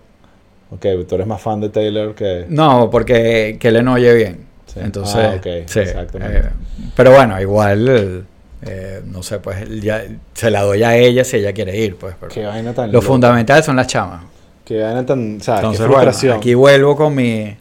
[0.70, 2.44] Ok, tú eres más fan de Taylor que...
[2.48, 4.46] No, porque que le no oye bien.
[4.66, 4.78] Sí.
[4.82, 6.38] Entonces, Ah, ok, sí, exactamente.
[6.38, 6.50] eh,
[6.94, 8.24] pero bueno, igual,
[8.62, 10.04] eh, no sé, pues ya
[10.34, 12.14] se la doy a ella si ella quiere ir, pues.
[12.20, 13.06] pero Qué vaina tan lo loca.
[13.06, 14.22] fundamental son las chamas.
[14.64, 15.38] Qué vaina tan...
[15.38, 17.56] O sea, Entonces, qué bueno, aquí vuelvo con mi,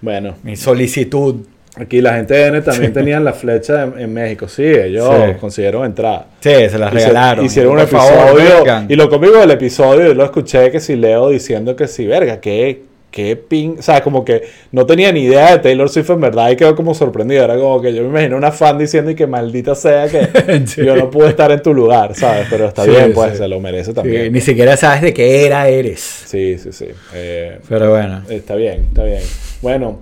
[0.00, 1.44] Bueno, mi solicitud.
[1.76, 4.48] Aquí la gente de N también tenían la flecha en, en México.
[4.48, 5.32] Sí, ellos Sí.
[5.40, 6.26] consiguieron entrar.
[6.40, 7.44] Sí, se las regalaron.
[7.44, 8.64] Hicieron un episodio.
[8.64, 12.06] favor, y lo conmigo del episodio, yo lo escuché que si Leo diciendo que sí,
[12.06, 13.76] verga, que, que ping.
[13.78, 16.74] O sea, como que no tenía ni idea de Taylor Swift en verdad y quedó
[16.76, 17.44] como sorprendido.
[17.44, 20.28] Era como que yo me imagino una fan diciendo y que maldita sea que
[20.66, 20.84] Sí.
[20.84, 22.46] yo no pude estar en tu lugar, ¿sabes?
[22.50, 24.30] Pero está Sí, bien, pues se lo merece también.
[24.32, 26.00] ni siquiera sabes de qué era eres.
[26.00, 26.86] Sí, sí, sí.
[27.14, 28.22] Eh, Pero bueno.
[28.28, 29.22] Está bien, está bien.
[29.62, 29.98] Bueno,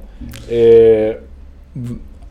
[0.50, 1.18] eh,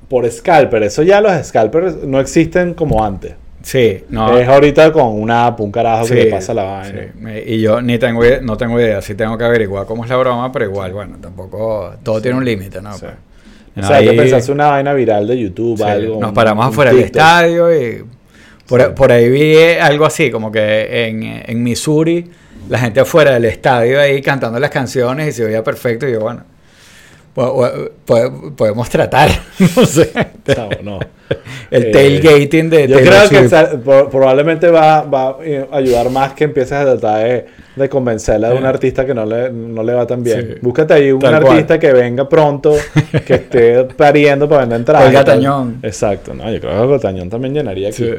[0.09, 3.33] por scalper, eso ya los scalpers no existen como antes.
[3.63, 4.37] Sí, no.
[4.37, 7.01] Es ahorita con una app, un carajo Sí, que le pasa la vaina.
[7.23, 7.43] sí.
[7.45, 10.17] Y yo ni tengo idea- no tengo idea, sí tengo que averiguar cómo es la
[10.17, 12.89] broma, pero igual, bueno, tampoco, todo tiene un límite, ¿no?
[12.99, 13.13] Pues,
[13.77, 16.19] O sea, hay que pensarse una vaina viral de YouTube, algo.
[16.19, 18.03] nos paramos afuera del estadio y
[18.67, 22.29] por, ahí vi algo así, como que en, en Missouri,
[22.69, 26.19] la gente afuera del estadio ahí cantando las canciones y se oía perfecto y yo,
[26.19, 26.43] bueno,
[27.33, 29.29] podemos tratar,
[29.59, 30.11] no sé,
[30.55, 30.99] No, no.
[31.71, 33.49] el Eh, tailgating de Yo creo que
[34.11, 35.29] probablemente va, va
[35.71, 39.25] a ayudar más que empieces a tratar de, de convencerla de un artista que no
[39.25, 40.41] le, no le va tan bien.
[40.53, 40.59] Sí.
[40.61, 41.53] Búscate ahí un Tal cual.
[41.53, 42.75] artista que venga pronto,
[43.25, 45.07] que esté pariendo para vender entradas.
[45.07, 45.23] Olga.
[45.23, 45.79] Tañón.
[45.81, 48.03] Exacto, no, yo creo que Olga Tañón también llenaría aquí.
[48.03, 48.11] Sí.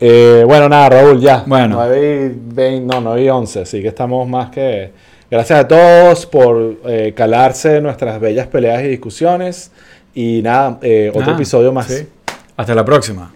[0.00, 1.44] Eh, bueno, nada, Raúl, ya.
[1.46, 1.76] Bueno.
[1.76, 4.90] 9 y 20, no, 9 y 11, así que estamos más que...
[5.32, 9.72] Gracias a todos por eh, calarse nuestras bellas peleas y discusiones.
[10.12, 11.86] Y nada, eh, otro Nada, episodio más.
[11.86, 12.06] sí.
[12.54, 13.32] Hasta la próxima.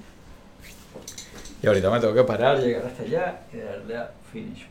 [1.62, 4.65] Y ahorita me tengo que parar, llegar hasta allá y darle a finish